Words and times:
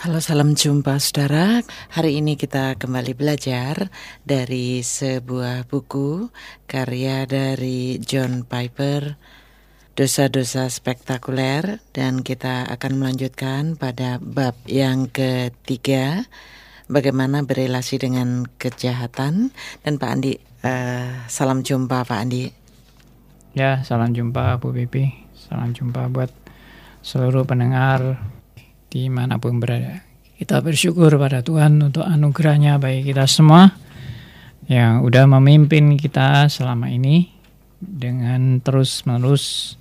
Halo, 0.00 0.16
salam 0.16 0.56
jumpa 0.56 0.96
saudara. 0.96 1.60
Hari 1.92 2.24
ini 2.24 2.40
kita 2.40 2.80
kembali 2.80 3.12
belajar 3.12 3.92
dari 4.24 4.80
sebuah 4.80 5.68
buku 5.68 6.32
karya 6.64 7.28
dari 7.28 8.00
John 8.00 8.48
Piper, 8.48 9.20
Dosa-dosa 9.92 10.72
spektakuler, 10.72 11.84
dan 11.92 12.24
kita 12.24 12.64
akan 12.72 12.96
melanjutkan 12.96 13.76
pada 13.76 14.16
bab 14.16 14.56
yang 14.64 15.04
ketiga, 15.12 16.24
bagaimana 16.88 17.44
berelasi 17.44 18.00
dengan 18.00 18.48
kejahatan. 18.56 19.52
Dan 19.84 20.00
Pak 20.00 20.10
Andi, 20.16 20.32
uh, 20.64 21.28
salam 21.28 21.60
jumpa 21.60 22.08
Pak 22.08 22.20
Andi. 22.24 22.48
Ya, 23.52 23.84
salam 23.84 24.16
jumpa 24.16 24.64
Bu 24.64 24.72
Pipi. 24.72 25.12
Salam 25.36 25.76
jumpa 25.76 26.08
buat 26.08 26.32
seluruh 27.04 27.44
pendengar 27.44 28.16
di 28.90 29.06
mana 29.06 29.38
pun 29.38 29.62
berada. 29.62 30.02
Kita 30.36 30.58
bersyukur 30.60 31.14
pada 31.14 31.46
Tuhan 31.46 31.78
untuk 31.78 32.02
anugerahnya 32.02 32.82
bagi 32.82 33.06
kita 33.06 33.24
semua 33.30 33.70
yang 34.66 35.06
udah 35.06 35.30
memimpin 35.38 35.94
kita 35.94 36.50
selama 36.50 36.90
ini 36.90 37.30
dengan 37.78 38.58
terus-menerus 38.58 39.76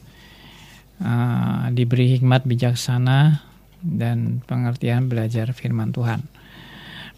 uh, 1.01 1.67
diberi 1.73 2.15
hikmat 2.15 2.45
bijaksana 2.45 3.43
dan 3.81 4.45
pengertian 4.45 5.09
belajar 5.09 5.51
firman 5.57 5.89
Tuhan. 5.89 6.23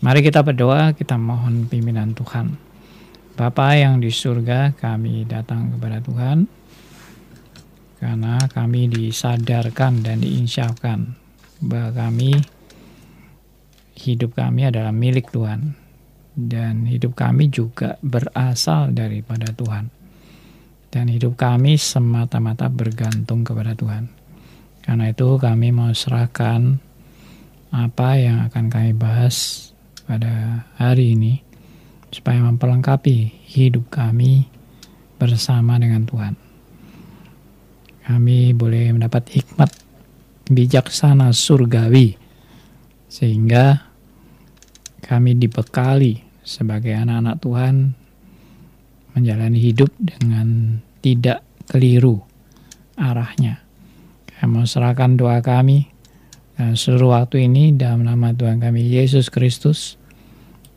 Mari 0.02 0.26
kita 0.26 0.42
berdoa, 0.42 0.98
kita 0.98 1.14
mohon 1.20 1.70
pimpinan 1.70 2.18
Tuhan. 2.18 2.58
Bapa 3.38 3.74
yang 3.78 4.02
di 4.02 4.10
surga, 4.10 4.74
kami 4.78 5.26
datang 5.26 5.78
kepada 5.78 6.02
Tuhan 6.02 6.46
karena 8.02 8.42
kami 8.50 8.90
disadarkan 8.90 10.02
dan 10.02 10.26
diinsyafkan 10.26 11.21
bahwa 11.62 11.94
kami 11.94 12.42
hidup 13.94 14.34
kami 14.34 14.66
adalah 14.66 14.90
milik 14.90 15.30
Tuhan 15.30 15.78
dan 16.34 16.90
hidup 16.90 17.14
kami 17.14 17.54
juga 17.54 18.02
berasal 18.02 18.92
daripada 18.98 19.54
Tuhan. 19.54 19.94
Dan 20.92 21.08
hidup 21.08 21.40
kami 21.40 21.80
semata-mata 21.80 22.68
bergantung 22.68 23.48
kepada 23.48 23.72
Tuhan. 23.72 24.12
Karena 24.84 25.08
itu 25.08 25.40
kami 25.40 25.72
mau 25.72 25.94
serahkan 25.96 26.82
apa 27.72 28.20
yang 28.20 28.44
akan 28.52 28.68
kami 28.68 28.92
bahas 28.92 29.70
pada 30.04 30.68
hari 30.76 31.16
ini 31.16 31.40
supaya 32.12 32.44
memperlengkapi 32.44 33.48
hidup 33.48 33.88
kami 33.88 34.52
bersama 35.16 35.80
dengan 35.80 36.04
Tuhan. 36.04 36.36
Kami 38.04 38.52
boleh 38.52 38.92
mendapat 38.92 39.32
hikmat 39.32 39.72
bijaksana 40.50 41.36
surgawi 41.36 42.18
sehingga 43.12 43.92
kami 45.04 45.36
dibekali 45.36 46.24
sebagai 46.42 46.96
anak-anak 46.96 47.36
Tuhan 47.44 47.76
menjalani 49.12 49.60
hidup 49.60 49.92
dengan 50.00 50.80
tidak 51.04 51.44
keliru 51.68 52.24
arahnya. 52.96 53.60
Kami 54.40 54.66
serahkan 54.66 55.20
doa 55.20 55.44
kami 55.44 55.92
dan 56.56 56.74
seluruh 56.74 57.14
waktu 57.18 57.46
ini 57.46 57.76
dalam 57.76 58.08
nama 58.08 58.34
Tuhan 58.34 58.64
kami 58.64 58.86
Yesus 58.86 59.30
Kristus, 59.30 60.00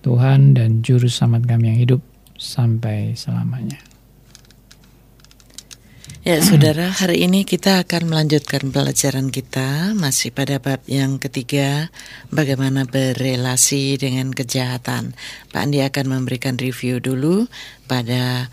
Tuhan 0.05 0.53
dan 0.53 0.85
Juru 0.85 1.09
Selamat 1.09 1.49
kami 1.49 1.73
yang 1.73 1.79
hidup 1.81 2.01
sampai 2.37 3.17
selamanya. 3.17 3.94
Ya, 6.25 6.41
saudara, 6.41 6.89
hari 6.89 7.21
ini 7.29 7.45
kita 7.45 7.85
akan 7.85 8.09
melanjutkan 8.09 8.73
pelajaran 8.73 9.29
kita 9.29 9.93
masih 9.93 10.33
pada 10.33 10.57
bab 10.57 10.81
yang 10.89 11.21
ketiga, 11.21 11.93
bagaimana 12.33 12.89
berelasi 12.89 14.01
dengan 14.01 14.33
kejahatan. 14.33 15.13
Pak 15.53 15.61
Andi 15.61 15.85
akan 15.85 16.17
memberikan 16.17 16.57
review 16.57 16.97
dulu 16.97 17.45
pada 17.85 18.49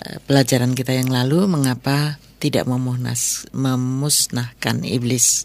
uh, 0.00 0.16
pelajaran 0.24 0.72
kita 0.72 0.96
yang 0.96 1.12
lalu, 1.12 1.44
mengapa 1.44 2.16
tidak 2.40 2.64
memunas, 2.64 3.44
memusnahkan 3.52 4.80
iblis. 4.88 5.44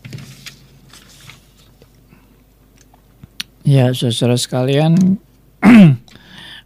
Ya, 3.68 3.92
saudara 3.92 4.40
sekalian, 4.40 5.20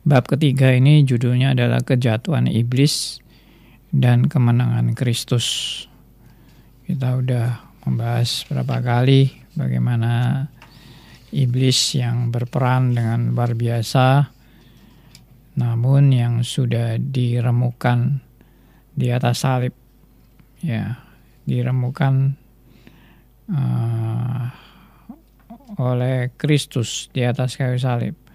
bab 0.10 0.30
ketiga 0.30 0.70
ini 0.70 1.02
judulnya 1.02 1.58
adalah 1.58 1.82
kejatuhan 1.82 2.46
iblis 2.46 3.26
dan 3.90 4.30
kemenangan 4.30 4.94
Kristus. 4.94 5.46
Kita 6.86 7.18
udah 7.22 7.48
membahas 7.86 8.46
berapa 8.50 8.82
kali 8.82 9.34
bagaimana 9.58 10.46
iblis 11.34 11.98
yang 11.98 12.34
berperan 12.34 12.94
dengan 12.94 13.34
luar 13.34 13.54
biasa, 13.54 14.30
namun 15.58 16.14
yang 16.14 16.42
sudah 16.42 16.98
diremukan 16.98 18.22
di 18.94 19.14
atas 19.14 19.46
salib, 19.46 19.74
ya, 20.62 20.98
diremukan 21.46 22.34
uh, 23.50 24.44
oleh 25.78 26.34
Kristus 26.36 27.08
di 27.14 27.24
atas 27.24 27.56
kayu 27.56 27.78
salib. 27.78 28.29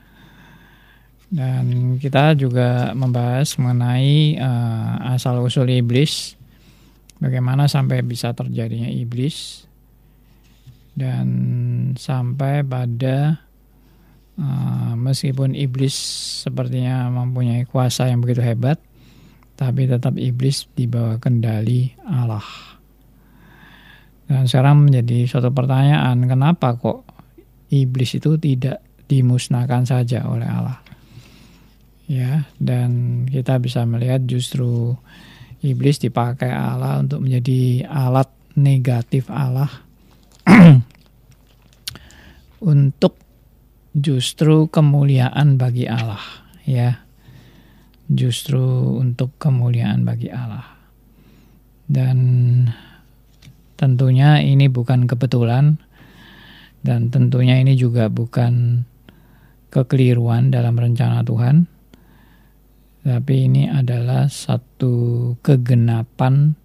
Dan 1.35 1.99
kita 1.99 2.39
juga 2.39 2.95
membahas 2.95 3.59
mengenai 3.59 4.39
uh, 4.39 5.19
asal-usul 5.19 5.67
iblis, 5.67 6.39
bagaimana 7.19 7.67
sampai 7.67 8.07
bisa 8.07 8.31
terjadinya 8.31 8.87
iblis, 8.87 9.67
dan 10.95 11.27
sampai 11.99 12.63
pada 12.63 13.43
uh, 14.39 14.95
meskipun 14.95 15.59
iblis 15.59 15.99
sepertinya 16.47 17.11
mempunyai 17.11 17.67
kuasa 17.67 18.07
yang 18.07 18.23
begitu 18.23 18.39
hebat, 18.39 18.79
tapi 19.59 19.91
tetap 19.91 20.15
iblis 20.15 20.71
di 20.71 20.87
bawah 20.87 21.19
kendali 21.19 21.91
Allah. 22.07 22.47
Dan 24.31 24.47
sekarang 24.47 24.87
menjadi 24.87 25.27
suatu 25.27 25.51
pertanyaan, 25.51 26.31
kenapa 26.31 26.79
kok 26.79 27.03
iblis 27.75 28.15
itu 28.15 28.39
tidak 28.39 28.79
dimusnahkan 29.11 29.83
saja 29.83 30.31
oleh 30.31 30.47
Allah? 30.47 30.84
Ya 32.05 32.45
dan 32.61 33.25
kita 33.29 33.57
bisa 33.61 33.89
melihat 33.89 34.25
justru 34.29 34.97
iblis 35.65 35.97
dipakai 35.97 36.53
Allah 36.53 37.01
untuk 37.01 37.25
menjadi 37.25 37.89
alat 37.89 38.29
negatif 38.55 39.33
Allah. 39.33 39.73
Untuk 42.65 43.21
justru 43.93 44.69
kemuliaan 44.69 45.57
bagi 45.57 45.85
Allah 45.85 46.21
ya. 46.65 47.01
Justru 48.05 49.01
untuk 49.01 49.33
kemuliaan 49.41 50.05
bagi 50.05 50.29
Allah. 50.29 50.65
Dan 51.89 52.17
tentunya 53.77 54.41
ini 54.45 54.69
bukan 54.69 55.09
kebetulan 55.09 55.81
dan 56.85 57.09
tentunya 57.09 57.61
ini 57.61 57.77
juga 57.77 58.13
bukan 58.13 58.85
kekeliruan 59.73 60.53
dalam 60.53 60.77
rencana 60.77 61.25
Tuhan 61.25 61.74
tapi 63.05 63.53
ini 63.53 63.69
adalah 63.69 64.33
satu 64.33 65.37
kegenapan 65.45 66.57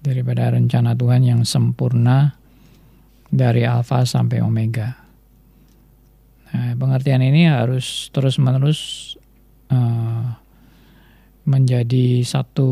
daripada 0.00 0.48
rencana 0.48 0.96
Tuhan 0.96 1.22
yang 1.28 1.44
sempurna 1.44 2.32
dari 3.28 3.68
alfa 3.68 4.08
sampai 4.08 4.40
omega. 4.40 4.96
Nah, 6.52 6.72
pengertian 6.72 7.20
ini 7.20 7.48
harus 7.48 8.08
terus-menerus 8.16 9.12
uh, 9.68 10.40
menjadi 11.44 12.24
satu 12.24 12.70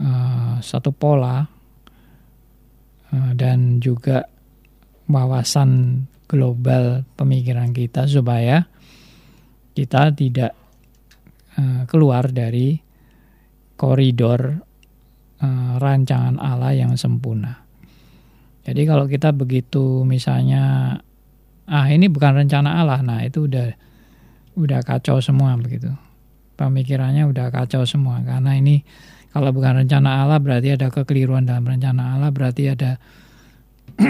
uh, 0.00 0.54
satu 0.60 0.90
pola 0.92 1.44
uh, 3.08 3.32
dan 3.32 3.80
juga 3.80 4.28
wawasan 5.08 6.04
global 6.28 7.08
pemikiran 7.16 7.72
kita 7.72 8.08
supaya 8.08 8.64
kita 9.76 10.12
tidak 10.16 10.63
Eh, 11.54 11.86
keluar 11.86 12.34
dari 12.34 12.74
koridor 13.78 14.58
uh, 15.38 15.74
rancangan 15.78 16.42
Allah 16.42 16.74
yang 16.74 16.98
sempurna. 16.98 17.62
Jadi 18.66 18.82
kalau 18.82 19.06
kita 19.06 19.30
begitu 19.30 20.02
misalnya 20.02 20.98
ah 21.70 21.86
ini 21.86 22.10
bukan 22.10 22.42
rencana 22.42 22.82
Allah, 22.82 23.06
nah 23.06 23.22
itu 23.22 23.46
udah 23.46 23.70
udah 24.58 24.82
kacau 24.82 25.22
semua 25.22 25.54
begitu. 25.54 25.94
Pemikirannya 26.58 27.22
udah 27.30 27.54
kacau 27.54 27.86
semua 27.86 28.18
karena 28.26 28.58
ini 28.58 28.82
kalau 29.30 29.54
bukan 29.54 29.86
rencana 29.86 30.26
Allah 30.26 30.42
berarti 30.42 30.74
ada 30.74 30.90
kekeliruan 30.90 31.46
dalam 31.46 31.70
rencana 31.70 32.18
Allah, 32.18 32.34
berarti 32.34 32.74
ada 32.74 32.98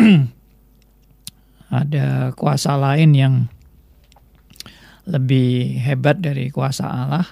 ada 1.85 2.33
kuasa 2.33 2.73
lain 2.81 3.13
yang 3.13 3.35
lebih 5.09 5.81
hebat 5.85 6.21
dari 6.21 6.49
kuasa 6.49 6.89
Allah. 6.89 7.27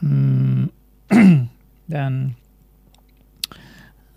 Hmm, 0.00 0.68
dan 1.92 2.36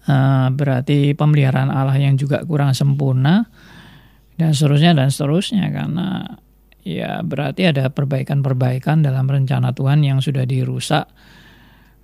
uh, 0.08 0.48
berarti 0.52 1.16
pemeliharaan 1.16 1.72
Allah 1.72 1.98
yang 1.98 2.20
juga 2.20 2.44
kurang 2.44 2.76
sempurna 2.76 3.48
dan 4.36 4.52
seterusnya 4.52 4.94
dan 4.96 5.10
seterusnya. 5.10 5.72
Karena 5.72 6.28
ya 6.84 7.24
berarti 7.24 7.72
ada 7.72 7.88
perbaikan-perbaikan 7.90 9.02
dalam 9.02 9.26
rencana 9.26 9.72
Tuhan 9.72 10.04
yang 10.04 10.20
sudah 10.20 10.44
dirusak. 10.44 11.08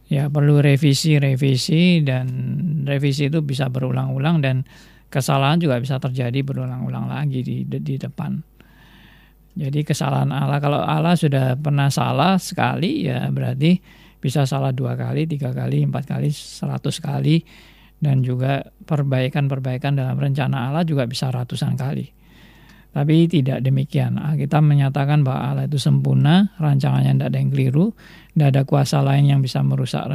Ya 0.09 0.25
perlu 0.25 0.57
revisi-revisi 0.57 2.01
dan 2.01 2.25
revisi 2.81 3.29
itu 3.29 3.45
bisa 3.45 3.69
berulang-ulang 3.69 4.41
dan 4.41 4.65
kesalahan 5.13 5.61
juga 5.61 5.77
bisa 5.77 6.01
terjadi 6.01 6.41
berulang-ulang 6.41 7.05
lagi 7.13 7.45
di, 7.45 7.61
di 7.61 7.95
depan. 8.01 8.48
Jadi 9.57 9.81
kesalahan 9.81 10.29
Allah 10.29 10.61
kalau 10.61 10.79
Allah 10.81 11.17
sudah 11.17 11.57
pernah 11.57 11.89
salah 11.89 12.37
sekali 12.37 13.09
ya 13.09 13.27
berarti 13.33 13.81
bisa 14.19 14.43
salah 14.43 14.75
dua 14.75 14.99
kali, 14.99 15.25
tiga 15.25 15.55
kali, 15.55 15.87
empat 15.87 16.05
kali, 16.05 16.29
seratus 16.29 16.99
kali 16.99 17.41
dan 17.99 18.23
juga 18.23 18.63
perbaikan-perbaikan 18.87 19.95
dalam 19.95 20.15
rencana 20.15 20.71
Allah 20.71 20.83
juga 20.87 21.03
bisa 21.07 21.31
ratusan 21.31 21.75
kali. 21.75 22.07
Tapi 22.89 23.29
tidak 23.29 23.61
demikian. 23.61 24.17
Kita 24.17 24.65
menyatakan 24.65 25.21
bahwa 25.21 25.53
Allah 25.53 25.65
itu 25.69 25.77
sempurna, 25.77 26.57
rancangannya 26.57 27.13
tidak 27.15 27.27
ada 27.29 27.37
yang 27.37 27.51
keliru, 27.53 27.85
tidak 28.33 28.47
ada 28.49 28.61
kuasa 28.65 28.97
lain 29.05 29.29
yang 29.29 29.39
bisa 29.45 29.61
merusak 29.61 30.09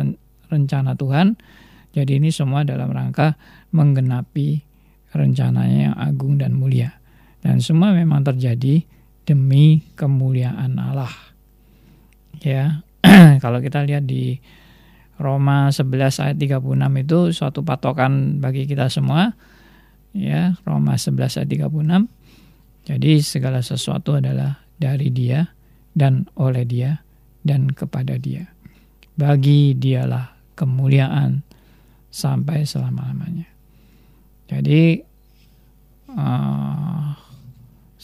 rencana 0.50 0.98
Tuhan. 0.98 1.38
Jadi 1.94 2.18
ini 2.18 2.34
semua 2.34 2.66
dalam 2.66 2.90
rangka 2.90 3.38
menggenapi 3.70 4.58
rencananya 5.14 5.94
yang 5.94 5.96
agung 5.96 6.34
dan 6.42 6.58
mulia. 6.58 6.98
Dan 7.38 7.62
semua 7.62 7.94
memang 7.94 8.26
terjadi 8.26 8.82
demi 9.24 9.84
kemuliaan 9.96 10.76
Allah. 10.76 11.12
Ya, 12.44 12.84
kalau 13.44 13.60
kita 13.64 13.84
lihat 13.84 14.04
di 14.04 14.40
Roma 15.16 15.70
11 15.70 16.22
ayat 16.24 16.36
36 16.36 16.60
itu 17.06 17.18
suatu 17.32 17.60
patokan 17.62 18.42
bagi 18.42 18.68
kita 18.68 18.90
semua. 18.90 19.32
Ya, 20.14 20.54
Roma 20.62 20.94
11 20.98 21.42
ayat 21.42 21.48
36. 21.48 22.06
Jadi 22.84 23.12
segala 23.24 23.64
sesuatu 23.64 24.20
adalah 24.20 24.60
dari 24.76 25.08
Dia 25.08 25.48
dan 25.96 26.28
oleh 26.36 26.68
Dia 26.68 27.00
dan 27.40 27.72
kepada 27.72 28.20
Dia. 28.20 28.44
Bagi 29.14 29.78
Dialah 29.78 30.34
kemuliaan 30.58 31.46
sampai 32.10 32.66
selama-lamanya. 32.66 33.48
Jadi 34.50 35.00
uh, 36.12 37.13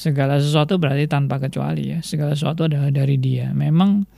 segala 0.01 0.41
sesuatu 0.41 0.81
berarti 0.81 1.05
tanpa 1.05 1.37
kecuali 1.37 1.93
ya. 1.93 2.01
Segala 2.01 2.33
sesuatu 2.33 2.65
adalah 2.65 2.89
dari 2.89 3.21
Dia. 3.21 3.53
Memang 3.53 4.09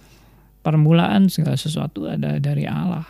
permulaan 0.62 1.26
segala 1.26 1.58
sesuatu 1.58 2.06
ada 2.06 2.38
dari 2.38 2.70
Allah. 2.70 3.02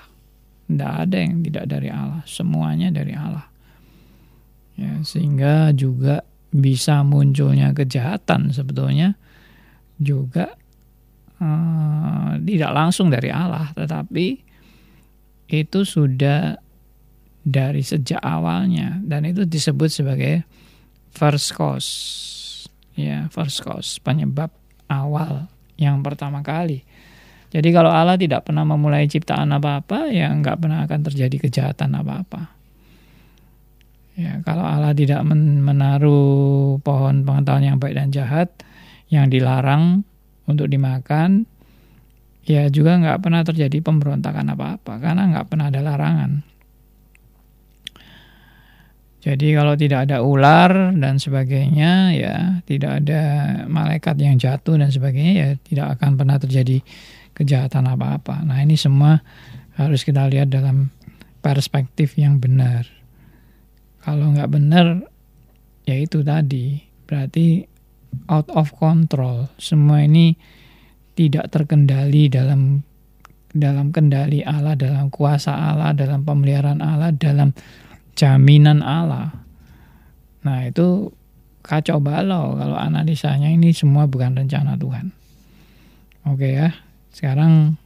Tidak 0.64 0.92
ada 1.04 1.16
yang 1.20 1.44
tidak 1.44 1.68
dari 1.68 1.92
Allah. 1.92 2.24
Semuanya 2.24 2.88
dari 2.88 3.12
Allah. 3.12 3.44
Ya, 4.80 5.04
sehingga 5.04 5.76
juga 5.76 6.24
bisa 6.48 7.04
munculnya 7.04 7.76
kejahatan 7.76 8.56
sebetulnya 8.56 9.20
juga 10.00 10.56
uh, 11.44 12.40
tidak 12.40 12.72
langsung 12.72 13.12
dari 13.12 13.28
Allah, 13.28 13.68
tetapi 13.76 14.40
itu 15.52 15.80
sudah 15.84 16.56
dari 17.44 17.84
sejak 17.84 18.20
awalnya 18.24 18.96
dan 19.04 19.28
itu 19.28 19.44
disebut 19.44 19.92
sebagai 19.92 20.34
first 21.12 21.52
cause 21.52 21.90
ya 22.98 23.28
first 23.32 23.64
cause 23.64 23.98
penyebab 24.02 24.52
awal 24.88 25.48
yang 25.80 26.04
pertama 26.04 26.44
kali. 26.44 26.84
Jadi 27.52 27.68
kalau 27.68 27.92
Allah 27.92 28.16
tidak 28.16 28.48
pernah 28.48 28.64
memulai 28.64 29.04
ciptaan 29.04 29.52
apa-apa, 29.52 30.08
ya 30.08 30.32
nggak 30.32 30.56
pernah 30.56 30.88
akan 30.88 31.00
terjadi 31.04 31.36
kejahatan 31.36 31.92
apa-apa. 32.00 32.48
Ya, 34.12 34.40
kalau 34.44 34.64
Allah 34.64 34.92
tidak 34.92 35.24
menaruh 35.24 36.76
pohon 36.84 37.24
pengetahuan 37.24 37.64
yang 37.64 37.78
baik 37.80 37.96
dan 37.96 38.08
jahat 38.12 38.48
yang 39.08 39.28
dilarang 39.28 40.04
untuk 40.48 40.68
dimakan, 40.68 41.44
ya 42.44 42.68
juga 42.72 42.96
nggak 43.00 43.20
pernah 43.20 43.44
terjadi 43.44 43.84
pemberontakan 43.84 44.52
apa-apa 44.52 45.00
karena 45.00 45.32
nggak 45.32 45.46
pernah 45.48 45.68
ada 45.68 45.80
larangan. 45.80 46.51
Jadi 49.22 49.54
kalau 49.54 49.78
tidak 49.78 50.10
ada 50.10 50.18
ular 50.18 50.90
dan 50.98 51.22
sebagainya, 51.22 52.10
ya 52.10 52.58
tidak 52.66 53.06
ada 53.06 53.22
malaikat 53.70 54.18
yang 54.18 54.34
jatuh 54.34 54.74
dan 54.74 54.90
sebagainya, 54.90 55.32
ya 55.38 55.48
tidak 55.62 55.94
akan 55.98 56.18
pernah 56.18 56.42
terjadi 56.42 56.82
kejahatan 57.30 57.86
apa-apa. 57.86 58.42
Nah 58.42 58.58
ini 58.58 58.74
semua 58.74 59.22
harus 59.78 60.02
kita 60.02 60.26
lihat 60.26 60.50
dalam 60.50 60.90
perspektif 61.38 62.18
yang 62.18 62.42
benar. 62.42 62.90
Kalau 64.02 64.34
nggak 64.34 64.50
benar, 64.50 65.06
ya 65.86 66.02
itu 66.02 66.26
tadi 66.26 66.82
berarti 67.06 67.62
out 68.26 68.50
of 68.50 68.74
control. 68.74 69.46
Semua 69.54 70.02
ini 70.02 70.34
tidak 71.14 71.46
terkendali 71.54 72.26
dalam 72.26 72.82
dalam 73.54 73.94
kendali 73.94 74.42
Allah, 74.42 74.74
dalam 74.74 75.12
kuasa 75.12 75.54
Allah, 75.54 75.92
dalam 75.92 76.24
pemeliharaan 76.24 76.80
Allah, 76.82 77.14
dalam 77.14 77.54
jaminan 78.18 78.84
Allah. 78.84 79.32
Nah 80.42 80.66
itu 80.66 81.12
kacau 81.62 82.02
balau 82.02 82.58
kalau 82.58 82.74
analisanya 82.74 83.48
ini 83.48 83.70
semua 83.70 84.10
bukan 84.10 84.34
rencana 84.34 84.74
Tuhan. 84.74 85.14
Oke 86.26 86.54
ya, 86.54 86.74
sekarang 87.10 87.78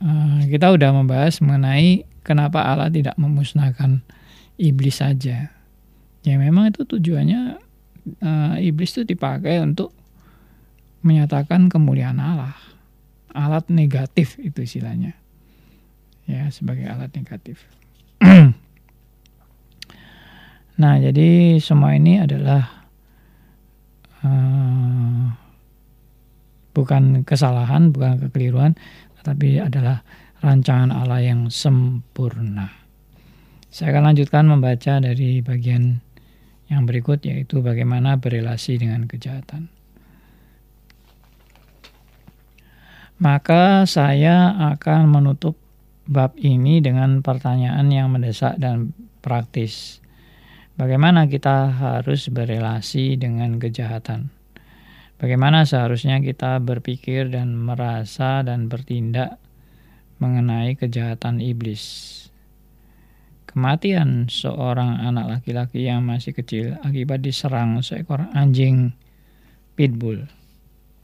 uh, 0.00 0.40
kita 0.48 0.72
udah 0.72 0.90
membahas 0.92 1.40
mengenai 1.44 2.04
kenapa 2.24 2.64
Allah 2.64 2.88
tidak 2.88 3.16
memusnahkan 3.20 4.00
iblis 4.56 5.00
saja. 5.00 5.52
Ya 6.24 6.34
memang 6.40 6.72
itu 6.72 6.88
tujuannya 6.88 7.60
uh, 8.24 8.56
iblis 8.60 8.96
itu 8.96 9.04
dipakai 9.04 9.60
untuk 9.60 9.92
menyatakan 11.04 11.68
kemuliaan 11.68 12.16
Allah. 12.16 12.56
Alat 13.36 13.68
negatif 13.68 14.40
itu 14.40 14.64
istilahnya. 14.64 15.12
Ya, 16.24 16.48
sebagai 16.48 16.88
alat 16.88 17.12
negatif. 17.12 17.60
Nah, 20.74 20.98
jadi 20.98 21.62
semua 21.62 21.94
ini 21.94 22.18
adalah 22.18 22.90
uh, 24.26 25.30
bukan 26.74 27.22
kesalahan, 27.22 27.94
bukan 27.94 28.26
kekeliruan, 28.26 28.74
tetapi 29.22 29.62
adalah 29.62 30.02
rancangan 30.42 30.90
Allah 30.90 31.22
yang 31.22 31.46
sempurna. 31.46 32.74
Saya 33.70 33.94
akan 33.94 34.14
lanjutkan 34.14 34.44
membaca 34.50 34.98
dari 34.98 35.38
bagian 35.46 36.02
yang 36.66 36.90
berikut, 36.90 37.22
yaitu 37.22 37.62
bagaimana 37.62 38.18
berelasi 38.18 38.74
dengan 38.74 39.06
kejahatan. 39.06 39.70
Maka 43.22 43.86
saya 43.86 44.58
akan 44.74 45.06
menutup 45.06 45.54
bab 46.10 46.34
ini 46.34 46.82
dengan 46.82 47.22
pertanyaan 47.22 47.86
yang 47.94 48.10
mendesak 48.10 48.58
dan 48.58 48.90
praktis 49.22 50.03
Bagaimana 50.74 51.30
kita 51.30 51.70
harus 51.70 52.26
berelasi 52.26 53.14
dengan 53.14 53.62
kejahatan? 53.62 54.34
Bagaimana 55.22 55.62
seharusnya 55.62 56.18
kita 56.18 56.58
berpikir 56.58 57.30
dan 57.30 57.54
merasa 57.54 58.42
dan 58.42 58.66
bertindak 58.66 59.38
mengenai 60.18 60.74
kejahatan 60.74 61.38
iblis? 61.38 62.10
Kematian 63.46 64.26
seorang 64.26 64.98
anak 64.98 65.38
laki-laki 65.38 65.86
yang 65.86 66.02
masih 66.02 66.34
kecil 66.34 66.74
akibat 66.82 67.22
diserang 67.22 67.78
seekor 67.78 68.26
anjing 68.34 68.98
pitbull. 69.78 70.26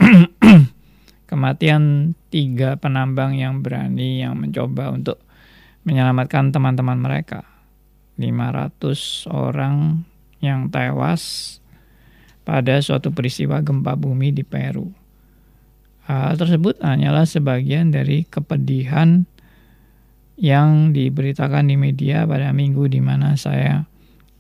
Kematian 1.31 2.19
tiga 2.27 2.75
penambang 2.75 3.39
yang 3.39 3.63
berani 3.63 4.19
yang 4.19 4.35
mencoba 4.35 4.91
untuk 4.91 5.23
menyelamatkan 5.87 6.51
teman-teman 6.51 6.99
mereka 6.99 7.60
500 8.21 9.25
orang 9.33 10.05
yang 10.45 10.69
tewas 10.69 11.57
pada 12.45 12.77
suatu 12.85 13.09
peristiwa 13.11 13.65
gempa 13.65 13.97
bumi 13.97 14.37
di 14.37 14.45
Peru. 14.45 14.93
Hal 16.05 16.37
tersebut 16.37 16.83
hanyalah 16.85 17.25
sebagian 17.25 17.95
dari 17.95 18.27
kepedihan 18.27 19.25
yang 20.41 20.91
diberitakan 20.91 21.69
di 21.71 21.77
media 21.77 22.27
pada 22.27 22.51
minggu 22.51 22.89
di 22.91 22.99
mana 22.99 23.37
saya 23.37 23.85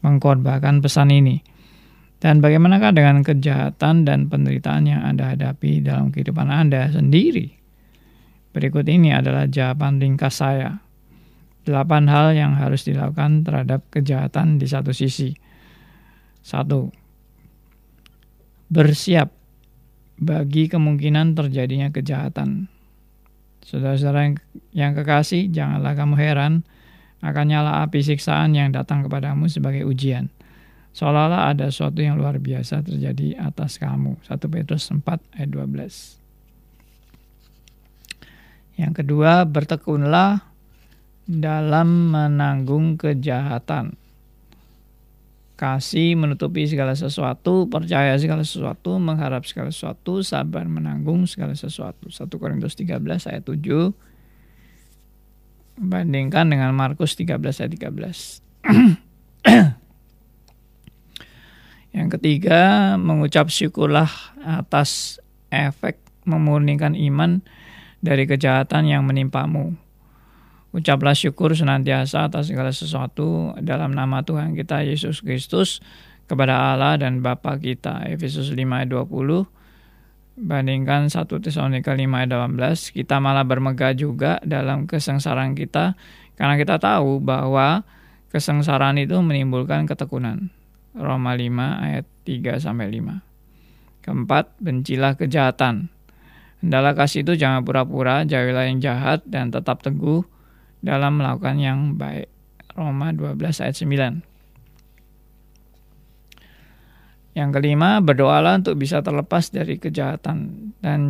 mengkorbankan 0.00 0.80
pesan 0.80 1.12
ini. 1.12 1.40
Dan 2.20 2.44
bagaimanakah 2.44 2.92
dengan 2.92 3.24
kejahatan 3.24 4.04
dan 4.04 4.28
penderitaan 4.28 4.84
yang 4.84 5.00
Anda 5.00 5.32
hadapi 5.32 5.80
dalam 5.80 6.12
kehidupan 6.12 6.52
Anda 6.52 6.92
sendiri? 6.92 7.56
Berikut 8.50 8.84
ini 8.90 9.14
adalah 9.14 9.46
jawaban 9.46 10.02
ringkas 10.02 10.42
saya. 10.42 10.82
Delapan 11.64 12.08
hal 12.08 12.32
yang 12.32 12.52
harus 12.56 12.88
dilakukan 12.88 13.44
terhadap 13.44 13.84
kejahatan 13.92 14.56
di 14.56 14.66
satu 14.66 14.96
sisi. 14.96 15.36
Satu, 16.40 16.88
bersiap 18.72 19.28
bagi 20.20 20.68
kemungkinan 20.70 21.36
terjadinya 21.36 21.92
kejahatan. 21.92 22.68
Saudara-saudara 23.60 24.20
yang, 24.24 24.36
yang 24.72 24.92
kekasih, 24.96 25.52
janganlah 25.52 25.92
kamu 25.92 26.14
heran 26.16 26.64
akan 27.20 27.44
nyala 27.52 27.84
api 27.84 28.00
siksaan 28.00 28.56
yang 28.56 28.72
datang 28.72 29.04
kepadamu 29.04 29.44
sebagai 29.52 29.84
ujian. 29.84 30.32
Seolah-olah 30.90 31.54
ada 31.54 31.70
sesuatu 31.70 32.02
yang 32.02 32.18
luar 32.18 32.40
biasa 32.42 32.82
terjadi 32.82 33.38
atas 33.38 33.78
kamu. 33.78 34.18
1 34.26 34.40
Petrus 34.50 34.90
4 34.90 35.04
ayat 35.38 35.50
12. 35.52 36.18
Yang 38.80 38.92
kedua, 39.04 39.44
bertekunlah 39.44 40.49
dalam 41.30 42.10
menanggung 42.10 42.98
kejahatan. 42.98 43.94
Kasih 45.54 46.16
menutupi 46.18 46.66
segala 46.66 46.96
sesuatu, 46.98 47.70
percaya 47.70 48.16
segala 48.18 48.42
sesuatu, 48.42 48.98
mengharap 48.98 49.46
segala 49.46 49.70
sesuatu, 49.70 50.24
sabar 50.26 50.66
menanggung 50.66 51.28
segala 51.30 51.54
sesuatu. 51.54 52.10
1 52.10 52.26
Korintus 52.40 52.74
13 52.74 52.98
ayat 53.30 53.44
7 53.46 54.10
bandingkan 55.80 56.50
dengan 56.50 56.74
Markus 56.74 57.14
13 57.14 57.38
ayat 57.38 57.72
13. 57.72 58.42
Yang 61.96 62.08
ketiga, 62.18 62.94
mengucap 62.98 63.50
syukurlah 63.50 64.10
atas 64.40 65.18
efek 65.50 65.98
memurnikan 66.22 66.94
iman 66.94 67.42
dari 68.00 68.24
kejahatan 68.24 68.86
yang 68.86 69.02
menimpamu. 69.04 69.89
Ucaplah 70.70 71.18
syukur 71.18 71.50
senantiasa 71.50 72.30
atas 72.30 72.46
segala 72.46 72.70
sesuatu 72.70 73.58
dalam 73.58 73.90
nama 73.90 74.22
Tuhan 74.22 74.54
kita 74.54 74.86
Yesus 74.86 75.18
Kristus 75.18 75.82
kepada 76.30 76.74
Allah 76.74 76.94
dan 76.94 77.26
Bapa 77.26 77.58
kita. 77.58 78.06
Efesus 78.06 78.54
5 78.54 78.62
ayat 78.62 78.86
20 78.86 79.50
bandingkan 80.40 81.12
1 81.12 81.26
Tesalonika 81.26 81.92
5 81.92 82.06
ayat 82.06 82.30
18, 82.32 82.96
kita 82.96 83.18
malah 83.18 83.44
bermegah 83.44 83.92
juga 83.92 84.38
dalam 84.46 84.88
kesengsaraan 84.88 85.52
kita 85.52 85.98
karena 86.38 86.54
kita 86.56 86.80
tahu 86.80 87.20
bahwa 87.20 87.84
kesengsaraan 88.32 88.96
itu 89.02 89.18
menimbulkan 89.20 89.84
ketekunan. 89.84 90.48
Roma 90.94 91.34
5 91.34 91.84
ayat 91.84 92.06
3 92.24 92.62
sampai 92.62 92.88
5. 92.94 94.06
Keempat, 94.06 94.54
bencilah 94.62 95.14
kejahatan. 95.18 95.92
Hendaklah 96.64 96.94
kasih 96.94 97.26
itu 97.26 97.36
jangan 97.36 97.66
pura-pura, 97.66 98.24
jauhilah 98.24 98.70
yang 98.70 98.78
jahat 98.80 99.20
dan 99.28 99.52
tetap 99.52 99.84
teguh 99.84 100.24
dalam 100.80 101.20
melakukan 101.20 101.60
yang 101.60 101.96
baik. 101.96 102.28
Roma 102.76 103.12
12 103.12 103.60
ayat 103.60 103.76
9. 103.76 104.24
Yang 107.36 107.50
kelima, 107.54 108.02
berdoalah 108.02 108.58
untuk 108.58 108.74
bisa 108.74 108.98
terlepas 109.04 109.54
dari 109.54 109.78
kejahatan 109.78 110.72
dan 110.82 111.00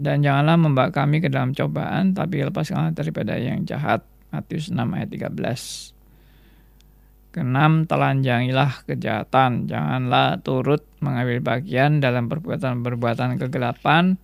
dan 0.00 0.24
janganlah 0.24 0.56
membawa 0.56 0.88
kami 0.88 1.20
ke 1.20 1.28
dalam 1.28 1.52
cobaan, 1.52 2.16
tapi 2.16 2.40
lepaskanlah 2.40 2.96
daripada 2.96 3.36
yang 3.36 3.68
jahat. 3.68 4.00
Matius 4.32 4.72
6 4.72 4.78
ayat 4.78 5.12
13. 5.12 5.92
Keenam, 7.30 7.84
telanjangilah 7.84 8.88
kejahatan. 8.88 9.68
Janganlah 9.68 10.40
turut 10.40 10.82
mengambil 11.04 11.44
bagian 11.44 12.00
dalam 12.00 12.32
perbuatan-perbuatan 12.32 13.36
kegelapan 13.38 14.16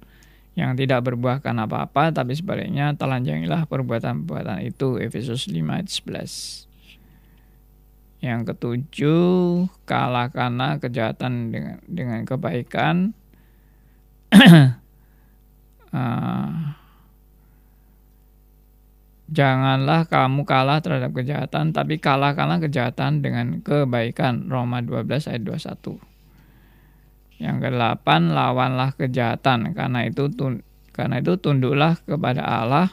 yang 0.56 0.72
tidak 0.72 1.04
berbuahkan 1.04 1.52
apa-apa, 1.52 2.16
tapi 2.16 2.32
sebaliknya 2.32 2.96
telanjangilah 2.96 3.68
perbuatan-perbuatan 3.68 4.64
itu. 4.64 4.96
Efesus 4.96 5.52
5 5.52 5.60
ayat 5.60 5.92
11. 5.92 8.24
Yang 8.24 8.40
ketujuh, 8.56 9.68
kalahkanlah 9.84 10.80
kejahatan 10.80 11.52
dengan 11.52 11.76
dengan 11.84 12.24
kebaikan. 12.24 13.12
uh, 15.92 15.92
janganlah 19.36 20.08
kamu 20.08 20.40
kalah 20.48 20.80
terhadap 20.80 21.12
kejahatan, 21.12 21.76
tapi 21.76 22.00
kalahkanlah 22.00 22.64
kejahatan 22.64 23.20
dengan 23.20 23.60
kebaikan. 23.60 24.48
Roma 24.48 24.80
12 24.80 25.36
ayat 25.36 25.44
21. 25.44 26.15
Yang 27.36 27.68
kedelapan, 27.68 28.32
lawanlah 28.32 28.96
kejahatan. 28.96 29.76
Karena 29.76 30.08
itu 30.08 30.32
karena 30.96 31.20
itu 31.20 31.36
tunduklah 31.36 32.00
kepada 32.08 32.40
Allah 32.40 32.88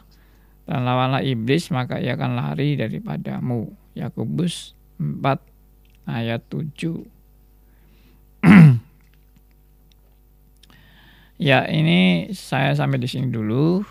dan 0.68 0.84
lawanlah 0.84 1.24
iblis, 1.24 1.72
maka 1.72 2.00
ia 2.04 2.20
akan 2.20 2.36
lari 2.36 2.76
daripadamu. 2.76 3.72
Yakobus 3.96 4.76
4 5.00 5.40
ayat 6.12 6.44
7. 6.52 7.08
ya, 11.48 11.64
ini 11.72 12.28
saya 12.36 12.76
sampai 12.76 13.00
di 13.00 13.08
sini 13.08 13.32
dulu. 13.32 13.84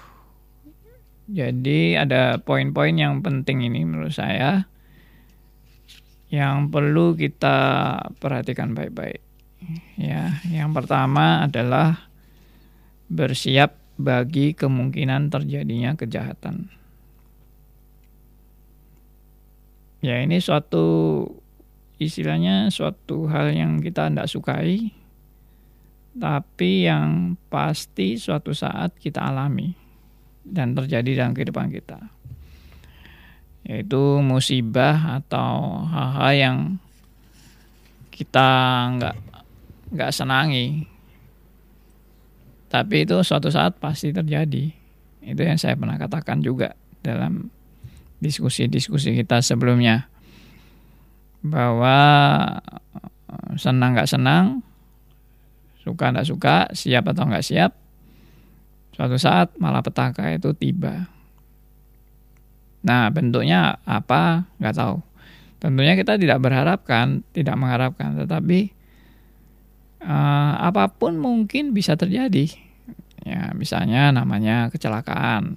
Jadi 1.32 1.96
ada 1.96 2.36
poin-poin 2.36 2.92
yang 2.92 3.24
penting 3.24 3.64
ini 3.64 3.88
menurut 3.88 4.12
saya 4.12 4.68
yang 6.28 6.68
perlu 6.68 7.16
kita 7.16 7.56
perhatikan 8.20 8.76
baik-baik. 8.76 9.31
Ya, 9.96 10.42
yang 10.50 10.74
pertama 10.74 11.46
adalah 11.46 12.10
bersiap 13.06 13.78
bagi 14.00 14.56
kemungkinan 14.56 15.30
terjadinya 15.30 15.94
kejahatan. 15.94 16.82
ya 20.02 20.18
ini 20.18 20.42
suatu 20.42 21.22
istilahnya 22.02 22.74
suatu 22.74 23.30
hal 23.30 23.54
yang 23.54 23.78
kita 23.78 24.10
tidak 24.10 24.26
sukai 24.26 24.90
tapi 26.18 26.90
yang 26.90 27.38
pasti 27.46 28.18
suatu 28.18 28.50
saat 28.50 28.98
kita 28.98 29.22
alami 29.22 29.72
dan 30.42 30.74
terjadi 30.74 31.22
dalam 31.22 31.32
kehidupan 31.38 31.70
kita 31.70 32.02
yaitu 33.62 34.18
musibah 34.18 35.22
atau 35.22 35.86
hal-hal 35.86 36.32
yang 36.34 36.58
kita 38.10 38.50
nggak 38.98 39.16
nggak 39.92 40.12
senangi 40.12 40.88
tapi 42.72 43.04
itu 43.04 43.20
suatu 43.20 43.52
saat 43.52 43.76
pasti 43.76 44.10
terjadi 44.10 44.72
itu 45.22 45.40
yang 45.44 45.60
saya 45.60 45.78
pernah 45.78 46.00
katakan 46.00 46.42
juga 46.42 46.74
dalam 47.04 47.52
diskusi-diskusi 48.22 49.18
kita 49.18 49.42
sebelumnya 49.42 50.06
bahwa 51.42 51.98
eh, 53.26 53.52
senang 53.58 53.98
nggak 53.98 54.10
senang, 54.10 54.62
suka 55.82 56.14
nggak 56.14 56.28
suka, 56.30 56.56
siap 56.70 57.10
atau 57.10 57.26
nggak 57.26 57.44
siap, 57.44 57.74
suatu 58.94 59.18
saat 59.18 59.58
malah 59.58 59.82
petaka 59.82 60.30
itu 60.30 60.54
tiba. 60.54 61.10
Nah 62.86 63.10
bentuknya 63.10 63.82
apa 63.82 64.46
nggak 64.62 64.74
tahu. 64.78 65.02
Tentunya 65.58 65.94
kita 65.94 66.18
tidak 66.18 66.42
berharapkan, 66.42 67.22
tidak 67.30 67.54
mengharapkan, 67.54 68.18
tetapi 68.18 68.74
uh, 70.02 70.52
apa 70.58 70.90
pun 70.90 71.16
mungkin 71.18 71.72
bisa 71.72 71.94
terjadi. 71.94 72.50
Ya 73.22 73.54
misalnya 73.54 74.10
namanya 74.10 74.66
kecelakaan, 74.74 75.54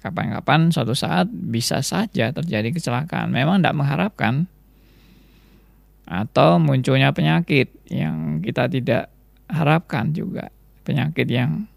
kapan-kapan 0.00 0.72
suatu 0.72 0.96
saat 0.96 1.28
bisa 1.28 1.84
saja 1.84 2.32
terjadi 2.32 2.72
kecelakaan. 2.72 3.28
Memang 3.28 3.60
tidak 3.60 3.76
mengharapkan 3.76 4.48
atau 6.08 6.56
munculnya 6.56 7.12
penyakit 7.12 7.68
yang 7.92 8.40
kita 8.40 8.70
tidak 8.72 9.12
harapkan 9.50 10.16
juga. 10.16 10.48
Penyakit 10.88 11.28
yang 11.28 11.68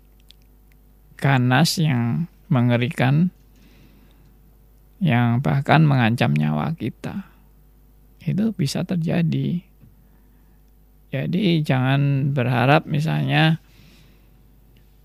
ganas, 1.19 1.75
yang 1.75 2.31
mengerikan, 2.47 3.27
yang 5.03 5.43
bahkan 5.43 5.83
mengancam 5.83 6.31
nyawa 6.31 6.71
kita. 6.79 7.27
Itu 8.23 8.55
bisa 8.55 8.87
terjadi. 8.87 9.70
Jadi 11.11 11.59
jangan 11.59 12.31
berharap 12.31 12.87
misalnya, 12.87 13.59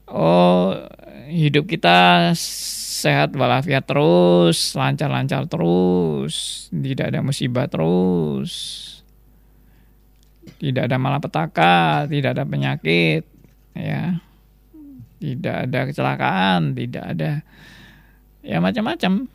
oh 0.06 0.78
hidup 1.26 1.66
kita 1.66 2.30
sehat 2.38 3.34
walafiat 3.34 3.90
terus, 3.90 4.78
lancar-lancar 4.78 5.50
terus, 5.50 6.66
tidak 6.70 7.10
ada 7.10 7.26
musibah 7.26 7.66
terus, 7.66 8.52
tidak 10.62 10.86
ada 10.86 10.96
malapetaka, 10.96 12.06
tidak 12.06 12.38
ada 12.38 12.46
penyakit, 12.46 13.26
ya, 13.74 14.22
tidak 15.18 15.56
ada 15.66 15.80
kecelakaan, 15.90 16.70
tidak 16.78 17.04
ada 17.04 17.30
ya 18.46 18.62
macam-macam. 18.62 19.26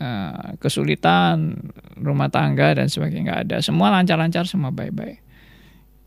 Uh, 0.00 0.56
kesulitan 0.56 1.60
rumah 1.92 2.32
tangga 2.32 2.72
dan 2.72 2.88
sebagainya 2.88 3.24
nggak 3.24 3.42
ada, 3.48 3.56
semua 3.60 3.92
lancar-lancar, 3.92 4.48
semua 4.48 4.72
baik-baik. 4.72 5.29